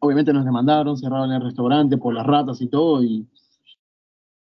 obviamente 0.00 0.34
nos 0.34 0.44
demandaron, 0.44 0.98
cerraron 0.98 1.32
el 1.32 1.40
restaurante 1.40 1.96
por 1.96 2.12
las 2.12 2.26
ratas 2.26 2.60
y 2.60 2.68
todo, 2.68 3.02
y, 3.02 3.26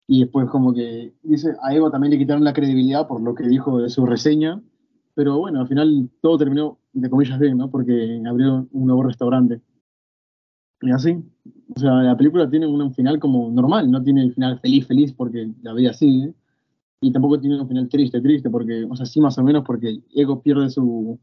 y 0.06 0.20
después 0.20 0.48
como 0.48 0.72
que 0.72 1.12
dice, 1.24 1.56
a 1.62 1.74
Ego 1.74 1.90
también 1.90 2.12
le 2.12 2.18
quitaron 2.18 2.44
la 2.44 2.52
credibilidad 2.52 3.08
por 3.08 3.20
lo 3.20 3.34
que 3.34 3.48
dijo 3.48 3.80
de 3.80 3.88
su 3.88 4.06
reseña, 4.06 4.62
pero 5.14 5.38
bueno, 5.38 5.60
al 5.60 5.68
final 5.68 6.10
todo 6.20 6.38
terminó 6.38 6.78
de 6.92 7.10
comillas 7.10 7.40
bien, 7.40 7.58
¿no? 7.58 7.70
Porque 7.70 8.22
abrió 8.24 8.68
un 8.70 8.86
nuevo 8.86 9.02
restaurante. 9.02 9.60
Y 10.82 10.90
así. 10.90 11.24
O 11.74 11.80
sea, 11.80 11.92
la 12.02 12.16
película 12.16 12.50
tiene 12.50 12.66
un 12.66 12.92
final 12.92 13.18
como 13.18 13.50
normal, 13.50 13.90
no 13.90 14.02
tiene 14.02 14.24
el 14.24 14.34
final 14.34 14.58
feliz, 14.60 14.86
feliz 14.86 15.12
porque 15.12 15.50
la 15.62 15.72
vida 15.72 15.92
sigue. 15.94 16.34
Y 17.00 17.12
tampoco 17.12 17.40
tiene 17.40 17.60
un 17.60 17.68
final 17.68 17.88
triste, 17.88 18.20
triste, 18.20 18.50
porque, 18.50 18.84
o 18.84 18.94
sea, 18.94 19.06
sí 19.06 19.20
más 19.20 19.38
o 19.38 19.42
menos 19.42 19.64
porque 19.64 20.00
Ego 20.14 20.42
pierde 20.42 20.70
su, 20.70 21.18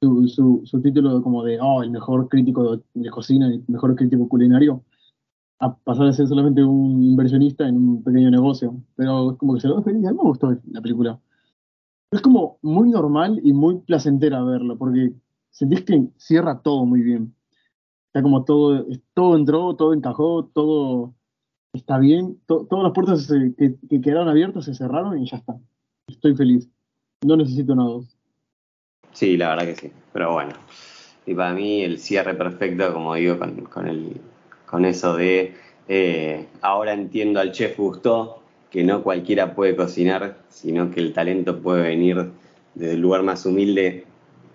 su, 0.00 0.62
su, 0.64 0.82
título 0.82 1.22
como 1.22 1.42
de, 1.44 1.58
oh, 1.60 1.82
el 1.82 1.90
mejor 1.90 2.28
crítico 2.28 2.82
de, 2.94 3.10
cocina, 3.10 3.46
el 3.48 3.64
mejor 3.68 3.94
crítico 3.94 4.28
culinario, 4.28 4.82
a 5.60 5.74
pasar 5.76 6.08
a 6.08 6.12
ser 6.12 6.26
solamente 6.26 6.62
un 6.62 7.02
inversionista 7.02 7.66
en 7.68 7.76
un 7.76 8.02
pequeño 8.02 8.30
negocio. 8.30 8.74
Pero 8.96 9.32
es 9.32 9.38
como 9.38 9.54
que 9.54 9.60
se 9.60 9.68
lo. 9.68 9.78
A 9.78 9.82
mí 9.82 10.00
me 10.00 10.12
gustó 10.12 10.56
la 10.70 10.80
película. 10.82 11.20
Es 12.10 12.20
como 12.20 12.58
muy 12.62 12.90
normal 12.90 13.40
y 13.42 13.52
muy 13.52 13.78
placentera 13.80 14.42
verlo, 14.44 14.76
porque 14.78 15.14
sentís 15.50 15.82
que 15.84 16.08
cierra 16.16 16.60
todo 16.60 16.84
muy 16.86 17.00
bien 17.02 17.34
está 18.14 18.22
como 18.22 18.44
todo, 18.44 18.86
todo 19.12 19.36
entró, 19.36 19.74
todo 19.74 19.92
encajó, 19.92 20.44
todo 20.54 21.14
está 21.72 21.98
bien, 21.98 22.38
todas 22.46 22.84
las 22.84 22.92
puertas 22.92 23.28
que, 23.58 23.74
quedaron 24.00 24.28
abiertas 24.28 24.66
se 24.66 24.74
cerraron 24.74 25.18
y 25.18 25.28
ya 25.28 25.38
está. 25.38 25.56
Estoy 26.06 26.36
feliz. 26.36 26.68
No 27.24 27.36
necesito 27.36 27.74
nada. 27.74 28.02
Sí, 29.12 29.36
la 29.36 29.48
verdad 29.48 29.64
que 29.64 29.74
sí. 29.74 29.92
Pero 30.12 30.32
bueno. 30.32 30.52
Y 31.26 31.34
para 31.34 31.54
mí 31.54 31.82
el 31.82 31.98
cierre 31.98 32.34
perfecto, 32.34 32.92
como 32.92 33.14
digo, 33.14 33.36
con, 33.36 33.88
el, 33.88 34.20
con 34.64 34.84
eso 34.84 35.16
de 35.16 35.56
eh, 35.88 36.46
ahora 36.60 36.92
entiendo 36.92 37.40
al 37.40 37.50
chef 37.50 37.76
Gusto 37.76 38.42
que 38.70 38.84
no 38.84 39.02
cualquiera 39.02 39.56
puede 39.56 39.74
cocinar, 39.74 40.38
sino 40.50 40.92
que 40.92 41.00
el 41.00 41.12
talento 41.12 41.60
puede 41.60 41.82
venir 41.82 42.30
desde 42.74 42.94
el 42.94 43.00
lugar 43.00 43.24
más 43.24 43.44
humilde 43.44 44.06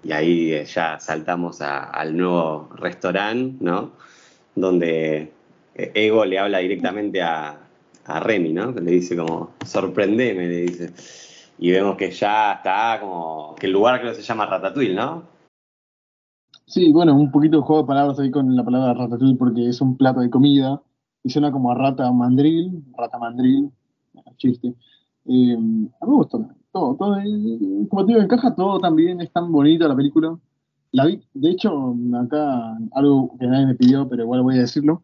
y 0.04 0.12
ahí 0.12 0.54
eh, 0.54 0.66
ya 0.66 1.00
saltamos 1.00 1.62
al 1.62 2.16
nuevo 2.16 2.70
restaurante, 2.76 3.64
¿no? 3.64 3.92
Donde 4.56 5.32
eh, 5.76 5.92
Ego 5.94 6.26
le 6.26 6.40
habla 6.40 6.60
directamente 6.60 7.22
a, 7.22 7.60
a 8.06 8.20
Remy, 8.20 8.54
¿no? 8.54 8.72
Le 8.72 8.92
dice 8.92 9.16
como, 9.16 9.52
sorprendeme, 9.66 10.48
le 10.48 10.62
dice. 10.62 10.94
Y 11.58 11.72
vemos 11.72 11.98
que 11.98 12.12
ya 12.12 12.54
está 12.54 13.00
como, 13.02 13.56
que 13.56 13.68
el 13.68 13.74
lugar 13.74 14.00
creo 14.00 14.14
que 14.14 14.22
se 14.22 14.24
llama 14.24 14.46
Ratatouille, 14.46 14.96
¿no? 14.96 15.24
Sí, 16.66 16.92
bueno, 16.92 17.16
un 17.16 17.32
poquito 17.32 17.58
de 17.58 17.64
juego 17.64 17.82
de 17.82 17.88
palabras 17.88 18.20
ahí 18.20 18.30
con 18.30 18.56
la 18.56 18.64
palabra 18.64 18.94
ratatouille 18.94 19.38
porque 19.38 19.68
es 19.68 19.82
un 19.82 19.98
plato 19.98 20.20
de 20.22 20.30
comida 20.30 20.82
y 21.24 21.30
suena 21.30 21.52
como 21.52 21.72
a 21.72 21.76
rata 21.76 22.12
mandril, 22.12 22.84
rata 22.96 23.18
mandril, 23.18 23.72
chiste. 24.38 24.76
Eh, 25.26 25.54
a 25.56 25.58
mí 25.58 25.90
me 26.02 26.14
gustó 26.14 26.48
todo, 26.72 26.96
todo, 26.96 27.18
como 27.90 28.06
te 28.06 28.14
digo, 28.14 28.22
encaja 28.24 28.56
todo 28.56 28.80
también, 28.80 29.22
es 29.22 29.32
tan 29.32 29.52
bonita 29.52 29.88
la 29.88 29.96
película. 29.96 30.38
La 30.92 31.06
vi, 31.06 31.22
de 31.34 31.52
hecho, 31.52 31.96
acá 32.20 32.78
algo 32.94 33.36
que 33.40 33.48
nadie 33.48 33.68
me 33.68 33.76
pidió, 33.76 34.08
pero 34.10 34.24
igual 34.24 34.42
voy 34.44 34.58
a 34.58 34.62
decirlo. 34.62 35.04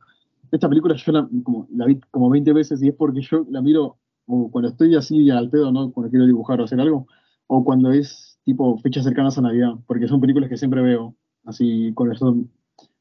Esta 0.51 0.69
película 0.69 0.95
yo 0.95 1.12
la, 1.12 1.28
como, 1.43 1.67
la 1.75 1.86
vi 1.86 1.99
como 2.12 2.30
20 2.30 2.54
veces 2.54 2.82
y 2.82 2.89
es 2.89 2.95
porque 2.95 3.21
yo 3.21 3.45
la 3.49 3.62
miro 3.62 3.97
cuando 4.25 4.69
estoy 4.69 4.95
así 4.95 5.30
al 5.30 5.49
pedo, 5.49 5.71
¿no? 5.71 5.91
Cuando 5.91 6.10
quiero 6.10 6.25
dibujar 6.25 6.60
o 6.60 6.63
hacer 6.63 6.80
algo, 6.80 7.08
o 7.47 7.63
cuando 7.63 7.91
es 7.91 8.39
tipo 8.43 8.78
fechas 8.80 9.04
cercanas 9.04 9.38
a 9.38 9.41
Navidad, 9.41 9.75
porque 9.88 10.08
son 10.08 10.21
películas 10.21 10.49
que 10.49 10.58
siempre 10.58 10.82
veo, 10.82 11.15
así 11.45 11.91
con 11.93 12.15
son 12.15 12.51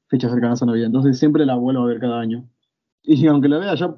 fechas 0.08 0.30
cercanas 0.32 0.62
a 0.62 0.66
Navidad. 0.66 0.86
Entonces 0.86 1.18
siempre 1.18 1.46
la 1.46 1.56
vuelvo 1.56 1.82
a 1.82 1.86
ver 1.86 2.00
cada 2.00 2.20
año. 2.20 2.48
Y 3.02 3.26
aunque 3.26 3.48
la 3.48 3.58
vea 3.58 3.74
ya, 3.74 3.94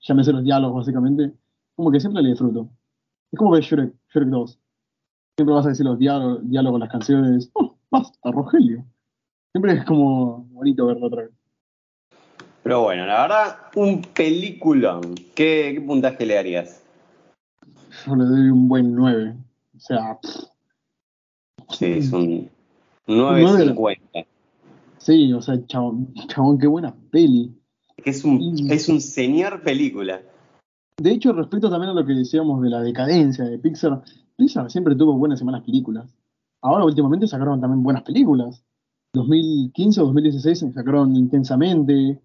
ya 0.00 0.14
me 0.14 0.24
sé 0.24 0.32
los 0.32 0.44
diálogos 0.44 0.78
básicamente, 0.78 1.32
como 1.74 1.90
que 1.90 2.00
siempre 2.00 2.22
la 2.22 2.28
disfruto. 2.28 2.70
Es 3.32 3.38
como 3.38 3.50
ver 3.52 3.62
Shrek, 3.62 3.94
Shrek 4.12 4.28
2. 4.28 4.58
Siempre 5.36 5.54
vas 5.54 5.66
a 5.66 5.70
decir 5.70 5.86
los 5.86 5.98
diálogos, 5.98 6.48
diálogos 6.48 6.80
las 6.80 6.90
canciones. 6.90 7.50
Oh, 7.54 7.74
basta, 7.90 8.30
Rogelio. 8.30 8.84
Siempre 9.52 9.72
es 9.72 9.84
como 9.84 10.44
bonito 10.50 10.86
verlo 10.86 11.06
otra 11.06 11.22
vez. 11.22 11.30
Pero 12.62 12.82
bueno, 12.82 13.06
la 13.06 13.22
verdad, 13.22 13.56
un 13.74 14.02
peliculón. 14.02 15.14
¿Qué, 15.34 15.72
qué 15.74 15.80
puntaje 15.84 16.24
le 16.26 16.34
darías? 16.34 16.82
Yo 18.06 18.14
le 18.14 18.24
doy 18.24 18.50
un 18.50 18.68
buen 18.68 18.94
9. 18.94 19.34
O 19.76 19.80
sea, 19.80 20.18
pff, 20.20 20.52
Sí, 21.72 21.86
es 21.86 22.12
un 22.12 22.50
9.50. 23.06 24.26
sí, 24.98 25.32
o 25.32 25.40
sea, 25.40 25.64
chabón, 25.66 26.12
chabón, 26.28 26.58
qué 26.58 26.66
buena 26.66 26.94
peli. 27.10 27.52
Es 28.04 28.24
un, 28.24 28.70
es 28.70 28.88
un 28.88 29.00
señor 29.00 29.62
película. 29.62 30.20
De 30.98 31.10
hecho, 31.10 31.32
respecto 31.32 31.70
también 31.70 31.90
a 31.90 31.94
lo 31.94 32.04
que 32.04 32.12
decíamos 32.12 32.62
de 32.62 32.70
la 32.70 32.80
decadencia 32.80 33.44
de 33.44 33.58
Pixar, 33.58 34.02
Pixar 34.36 34.70
siempre 34.70 34.94
tuvo 34.94 35.14
buenas 35.14 35.40
y 35.40 35.44
malas 35.44 35.62
películas. 35.62 36.14
Ahora, 36.60 36.84
últimamente, 36.84 37.26
sacaron 37.26 37.60
también 37.60 37.82
buenas 37.82 38.02
películas. 38.02 38.62
2015 39.14 40.00
o 40.00 40.04
2016 40.06 40.72
sacaron 40.72 41.14
Intensamente, 41.16 42.20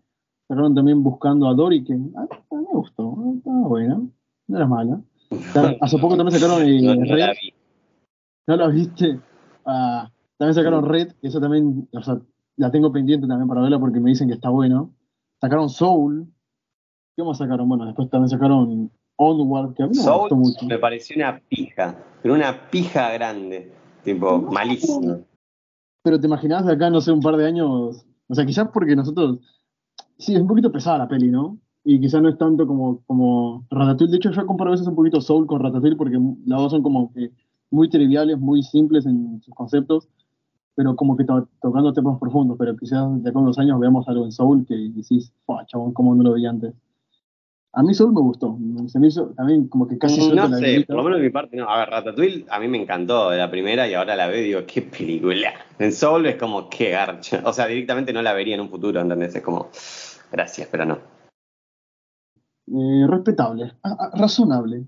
sacaron 0.48 0.74
también 0.76 1.04
Buscando 1.04 1.48
a 1.48 1.54
Dory, 1.54 1.84
que 1.84 1.94
a 1.94 1.98
mí, 1.98 2.12
a 2.16 2.22
mí 2.22 2.66
me 2.72 2.80
gustó, 2.80 3.18
estaba 3.38 3.68
buena, 3.68 4.02
no 4.48 4.58
era 4.58 4.68
mala. 4.68 5.02
Hace 5.82 5.98
poco 5.98 6.16
también 6.16 6.40
sacaron 6.40 6.64
eh, 6.64 6.82
No, 6.82 6.96
no 6.96 7.06
la 7.06 7.28
Red, 7.28 7.36
vi. 7.42 7.54
¿no 8.48 8.56
la 8.56 8.68
viste? 8.68 9.20
Ah, 9.66 10.10
también 10.38 10.54
sacaron 10.54 10.86
Red, 10.86 11.14
que 11.20 11.28
eso 11.28 11.42
también, 11.42 11.90
o 11.92 12.02
sea, 12.02 12.22
la 12.56 12.72
tengo 12.72 12.92
pendiente 12.92 13.28
también 13.28 13.48
para 13.48 13.62
verla 13.62 13.80
porque 13.80 14.00
me 14.00 14.10
dicen 14.10 14.28
que 14.28 14.36
está 14.36 14.50
bueno. 14.50 14.92
Sacaron 15.42 15.70
Soul. 15.70 16.28
¿Qué 17.18 17.24
más 17.24 17.40
sacaron? 17.40 17.68
Bueno, 17.68 17.88
después 17.88 18.08
también 18.12 18.30
sacaron 18.30 18.92
Onward, 19.16 19.74
que 19.74 19.82
a 19.82 19.88
mí 19.88 19.96
no 19.96 20.04
me 20.04 20.18
gustó 20.20 20.36
mucho. 20.36 20.66
me 20.68 20.78
pareció 20.78 21.16
una 21.16 21.42
pija, 21.50 21.96
pero 22.22 22.36
una 22.36 22.70
pija 22.70 23.12
grande, 23.14 23.72
tipo 24.04 24.38
malísimo. 24.40 25.22
Pero 26.04 26.20
te 26.20 26.28
imaginás 26.28 26.64
de 26.68 26.74
acá, 26.74 26.92
no 26.92 27.02
sé, 27.02 27.12
un 27.12 27.22
par 27.22 27.36
de 27.36 27.48
años. 27.48 28.06
O 28.28 28.36
sea, 28.36 28.46
quizás 28.46 28.70
porque 28.72 28.96
nosotros. 28.96 29.40
Sí, 30.20 30.36
es 30.36 30.42
un 30.42 30.48
poquito 30.48 30.72
pesada 30.72 31.00
la 31.00 31.08
peli, 31.08 31.32
¿no? 31.32 31.58
Y 31.84 32.00
quizás 32.00 32.22
no 32.22 32.30
es 32.30 32.38
tanto 32.38 32.68
como, 32.68 33.02
como 33.08 33.66
Ratatouille. 33.72 34.12
De 34.12 34.18
hecho, 34.18 34.30
yo 34.32 34.46
comparo 34.46 34.70
a 34.70 34.74
veces 34.74 34.86
un 34.88 34.96
poquito 34.96 35.20
Soul 35.20 35.48
con 35.48 35.60
Ratatouille 35.60 35.96
porque 35.96 36.20
las 36.46 36.60
dos 36.62 36.72
son 36.72 36.84
como 36.84 37.12
que 37.14 37.32
muy 37.72 37.90
triviales, 37.90 38.38
muy 38.38 38.62
simples 38.62 39.08
en 39.08 39.42
sus 39.42 39.56
conceptos, 39.56 40.08
pero 40.76 40.96
como 40.96 41.18
que 41.18 41.24
to- 41.24 41.50
tocando 41.64 41.94
temas 41.94 42.20
profundos. 42.20 42.58
Pero 42.60 42.78
quizás 42.78 43.24
de 43.24 43.28
acá 43.32 43.40
a 43.40 43.42
unos 43.42 43.58
años 43.58 43.80
veamos 43.80 44.08
algo 44.08 44.24
en 44.26 44.32
Soul 44.32 44.68
que 44.68 44.76
decís, 44.76 45.34
¡fua, 45.48 45.66
chabón, 45.66 45.94
cómo 45.94 46.14
no 46.14 46.22
lo 46.22 46.34
vi 46.34 46.46
antes! 46.46 46.76
A 47.78 47.84
mí 47.84 47.94
Soul 47.94 48.12
me 48.12 48.22
gustó. 48.22 48.58
Se 48.88 48.98
me 48.98 49.06
hizo 49.06 49.28
también 49.36 49.68
como 49.68 49.88
que 49.88 50.00
casi 50.00 50.20
suelto 50.20 50.50
No 50.50 50.58
sé, 50.58 50.84
por 50.88 50.96
lo 50.96 51.04
menos 51.04 51.20
de 51.20 51.26
mi 51.26 51.30
parte 51.30 51.58
no. 51.58 51.70
A 51.70 51.78
ver, 51.78 51.90
Ratatouille 51.90 52.44
a 52.50 52.60
mí 52.60 52.68
me 52.68 52.82
encantó 52.82 53.30
de 53.30 53.38
la 53.38 53.52
primera 53.52 53.88
y 53.88 53.94
ahora 53.94 54.16
la 54.16 54.26
veo 54.26 54.42
y 54.42 54.46
digo, 54.46 54.62
qué 54.66 54.82
película. 54.82 55.54
En 55.78 55.94
Soul 55.94 56.26
es 56.26 56.38
como, 56.38 56.70
qué 56.70 56.90
garcha. 56.90 57.44
O 57.46 57.54
sea, 57.54 57.68
directamente 57.68 58.12
no 58.12 58.24
la 58.24 58.34
vería 58.34 58.56
en 58.56 58.62
un 58.62 58.70
futuro, 58.72 59.00
¿entendés? 59.00 59.36
Es 59.36 59.44
como, 59.44 59.70
gracias, 60.32 60.68
pero 60.72 60.86
no. 60.86 60.98
Eh, 62.66 63.06
respetable, 63.08 63.72
ah, 63.84 63.96
ah, 64.00 64.12
razonable. 64.18 64.86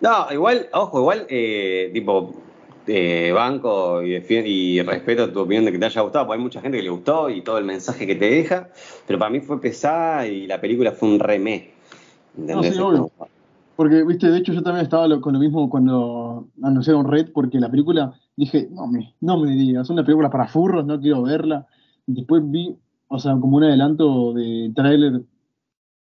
No, 0.00 0.30
igual, 0.30 0.68
ojo, 0.74 1.00
igual, 1.00 1.26
eh, 1.30 1.90
tipo, 1.94 2.34
eh, 2.86 3.32
banco 3.32 4.02
y, 4.02 4.22
y 4.28 4.82
respeto 4.82 5.32
tu 5.32 5.40
opinión 5.40 5.64
de 5.64 5.72
que 5.72 5.78
te 5.78 5.86
haya 5.86 6.02
gustado, 6.02 6.26
porque 6.26 6.38
hay 6.38 6.44
mucha 6.44 6.60
gente 6.60 6.76
que 6.76 6.84
le 6.84 6.90
gustó 6.90 7.30
y 7.30 7.40
todo 7.40 7.56
el 7.56 7.64
mensaje 7.64 8.06
que 8.06 8.14
te 8.14 8.28
deja, 8.28 8.68
pero 9.06 9.18
para 9.18 9.30
mí 9.30 9.40
fue 9.40 9.58
pesada 9.58 10.26
y 10.26 10.46
la 10.46 10.60
película 10.60 10.92
fue 10.92 11.08
un 11.08 11.18
remé. 11.18 11.73
No, 12.36 12.62
sí, 12.62 12.68
Es 12.68 12.80
obvio. 12.80 13.10
Porque, 13.76 14.04
viste, 14.04 14.30
de 14.30 14.38
hecho 14.38 14.52
yo 14.52 14.62
también 14.62 14.84
estaba 14.84 15.08
lo- 15.08 15.20
con 15.20 15.32
lo 15.32 15.40
mismo 15.40 15.68
cuando 15.68 16.46
anunciaron 16.62 17.06
Red, 17.10 17.32
porque 17.32 17.58
la 17.58 17.68
película, 17.70 18.14
dije, 18.36 18.68
no 18.70 18.86
me, 18.86 19.14
no 19.20 19.38
me 19.38 19.50
digas, 19.50 19.86
es 19.86 19.90
una 19.90 20.04
película 20.04 20.30
para 20.30 20.46
furros, 20.46 20.86
no 20.86 21.00
quiero 21.00 21.22
verla. 21.22 21.66
Después 22.06 22.48
vi, 22.48 22.76
o 23.08 23.18
sea, 23.18 23.32
como 23.38 23.56
un 23.56 23.64
adelanto 23.64 24.32
de 24.32 24.70
tráiler, 24.76 25.22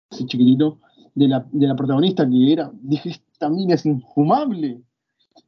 así 0.10 0.26
chiquitito, 0.26 0.80
de 1.13 1.28
la, 1.28 1.46
de 1.52 1.68
la 1.68 1.76
protagonista 1.76 2.28
que 2.28 2.54
era, 2.54 2.72
dije, 2.82 3.10
esta 3.10 3.50
mina 3.50 3.76
es 3.76 3.86
infumable, 3.86 4.82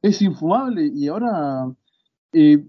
es 0.04 0.22
infumable, 0.22 0.91
y 0.94 1.08
ahora 1.08 1.72
eh, 2.34 2.63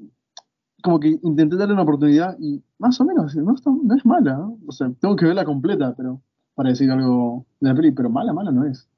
como 0.83 0.99
que 0.99 1.19
intenté 1.23 1.57
darle 1.57 1.75
una 1.75 1.83
oportunidad 1.83 2.37
y 2.41 2.63
más 2.79 2.99
o 3.01 3.05
menos, 3.05 3.35
no, 3.37 3.55
está- 3.55 3.71
no 3.71 3.95
es 3.95 4.05
mala, 4.07 4.37
¿no? 4.39 4.59
o 4.67 4.73
sea, 4.73 4.91
tengo 4.99 5.15
que 5.17 5.27
verla 5.27 5.45
completa, 5.45 5.95
pero 5.97 6.21
para 6.55 6.71
decir 6.71 6.91
algo 6.91 7.45
de 7.61 7.69
la 7.69 7.75
peli, 7.75 7.93
pero 7.93 8.11
mala, 8.11 8.33
mala 8.33 8.51
no 8.51 8.65
es. 8.67 8.89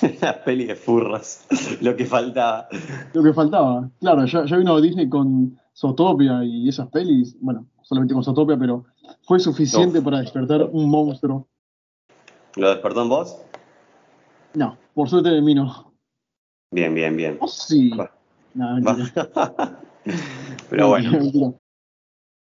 La 0.22 0.44
peli 0.44 0.66
de 0.66 0.76
furros, 0.76 1.40
lo 1.80 1.96
que 1.96 2.06
faltaba. 2.06 2.68
Lo 3.12 3.22
que 3.24 3.32
faltaba. 3.32 3.90
Claro, 4.00 4.24
ya, 4.24 4.44
ya 4.44 4.56
vino 4.56 4.80
Disney 4.80 5.08
con 5.08 5.58
Zootopia 5.76 6.44
y 6.44 6.68
esas 6.68 6.88
pelis. 6.90 7.36
Bueno, 7.40 7.66
solamente 7.82 8.14
con 8.14 8.22
Zootopia, 8.22 8.56
pero 8.56 8.84
fue 9.22 9.40
suficiente 9.40 9.98
No. 9.98 10.04
para 10.04 10.20
despertar 10.20 10.62
un 10.70 10.88
monstruo. 10.88 11.48
¿Lo 12.56 12.68
despertó 12.70 13.02
en 13.02 13.08
vos? 13.08 13.42
No, 14.54 14.76
por 14.94 15.08
suerte 15.08 15.30
de 15.30 15.42
mí 15.42 15.54
no. 15.54 15.92
Bien, 16.72 16.94
bien, 16.94 17.16
bien. 17.16 17.36
Oh, 17.40 17.48
sí. 17.48 17.90
Mentira. 18.54 19.10
Pero 20.70 20.88
bueno. 20.88 21.59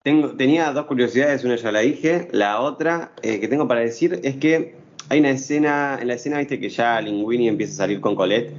Tengo, 0.02 0.30
tenía 0.30 0.72
dos 0.72 0.86
curiosidades, 0.86 1.44
una 1.44 1.56
ya 1.58 1.72
la 1.72 1.80
dije, 1.82 2.30
la 2.32 2.62
otra 2.62 3.12
eh, 3.22 3.40
que 3.40 3.48
tengo 3.50 3.68
para 3.68 3.82
decir 3.82 4.20
es 4.24 4.38
que 4.38 4.76
hay 5.10 5.20
una 5.20 5.32
escena, 5.32 5.98
en 6.02 6.08
la 6.08 6.14
escena 6.14 6.38
viste 6.38 6.60
que 6.60 6.70
ya 6.70 7.02
Linguini 7.02 7.50
empieza 7.50 7.74
a 7.74 7.78
salir 7.78 8.00
con 8.00 8.16
Colette, 8.16 8.54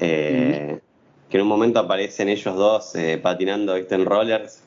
eh, 0.00 0.78
que 1.30 1.36
en 1.38 1.42
un 1.42 1.48
momento 1.48 1.78
aparecen 1.80 2.28
ellos 2.28 2.54
dos 2.56 2.94
eh, 2.94 3.18
patinando 3.22 3.74
viste 3.74 3.94
en 3.94 4.04
rollers, 4.04 4.62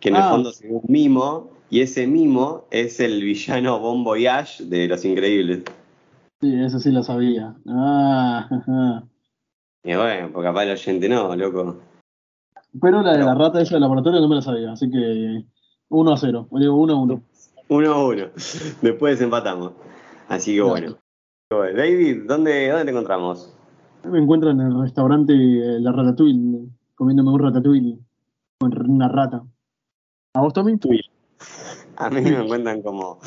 que 0.00 0.10
en 0.10 0.16
el 0.16 0.22
Ah. 0.22 0.30
fondo 0.30 0.52
se 0.52 0.66
ve 0.68 0.74
un 0.74 0.84
mimo, 0.88 1.50
y 1.70 1.80
ese 1.80 2.06
mimo 2.06 2.66
es 2.70 3.00
el 3.00 3.22
villano 3.22 3.78
Bon 3.80 4.04
Voyage 4.04 4.64
de 4.64 4.86
Los 4.86 5.04
Increíbles. 5.06 5.60
Sí, 6.42 6.54
eso 6.62 6.78
sí 6.78 6.90
lo 6.90 7.02
sabía. 7.02 7.54
Ah, 7.66 8.48
ajá. 8.50 9.04
Y 9.84 9.94
bueno, 9.94 10.28
porque 10.32 10.48
capaz 10.48 10.64
el 10.64 10.72
oyente 10.72 11.08
no, 11.08 11.34
loco. 11.34 11.78
Pero 12.80 13.02
la 13.02 13.12
de 13.12 13.24
la 13.24 13.34
rata 13.34 13.60
esa 13.60 13.74
del 13.74 13.82
laboratorio 13.82 14.20
no 14.20 14.28
me 14.28 14.36
la 14.36 14.42
sabía, 14.42 14.72
así 14.72 14.90
que 14.90 15.44
1 15.88 16.12
a 16.12 16.16
0. 16.16 16.46
O 16.50 16.58
digo 16.58 16.74
1 16.74 16.92
a 16.92 16.96
1. 16.96 17.22
Uno 17.68 17.92
a 17.92 18.06
uno. 18.06 18.24
Después 18.82 19.20
empatamos. 19.20 19.72
Así 20.28 20.54
que 20.54 20.62
bueno. 20.62 20.98
Bueno, 21.50 21.76
David, 21.76 22.22
¿dónde, 22.26 22.68
¿dónde 22.68 22.84
te 22.84 22.90
encontramos? 22.90 23.54
Me 24.04 24.18
encuentro 24.18 24.50
en 24.50 24.60
el 24.60 24.80
restaurante 24.80 25.32
eh, 25.32 25.80
La 25.80 25.92
Ratatouille, 25.92 26.68
comiéndome 26.94 27.30
un 27.30 27.38
ratatouille 27.38 27.98
con 28.58 28.90
una 28.90 29.08
rata. 29.08 29.44
¿A 30.34 30.40
vos, 30.40 30.52
Tommy? 30.52 30.78
A 31.96 32.10
mí 32.10 32.22
me 32.22 32.42
encuentran 32.42 32.82
como 32.82 33.20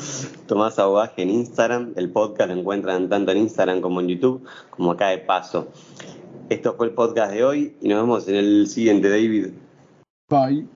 Tomás 0.46 0.78
Aguaje 0.78 1.22
en 1.22 1.30
Instagram. 1.30 1.92
El 1.96 2.10
podcast 2.10 2.50
lo 2.50 2.58
encuentran 2.58 3.08
tanto 3.08 3.32
en 3.32 3.38
Instagram 3.38 3.80
como 3.80 4.00
en 4.00 4.08
YouTube, 4.08 4.44
como 4.70 4.92
acá 4.92 5.08
de 5.08 5.18
paso. 5.18 5.68
Esto 6.48 6.74
fue 6.76 6.86
el 6.86 6.94
podcast 6.94 7.32
de 7.32 7.44
hoy 7.44 7.76
y 7.80 7.88
nos 7.88 8.02
vemos 8.02 8.28
en 8.28 8.36
el 8.36 8.68
siguiente, 8.68 9.08
David. 9.08 9.48
Bye. 10.28 10.75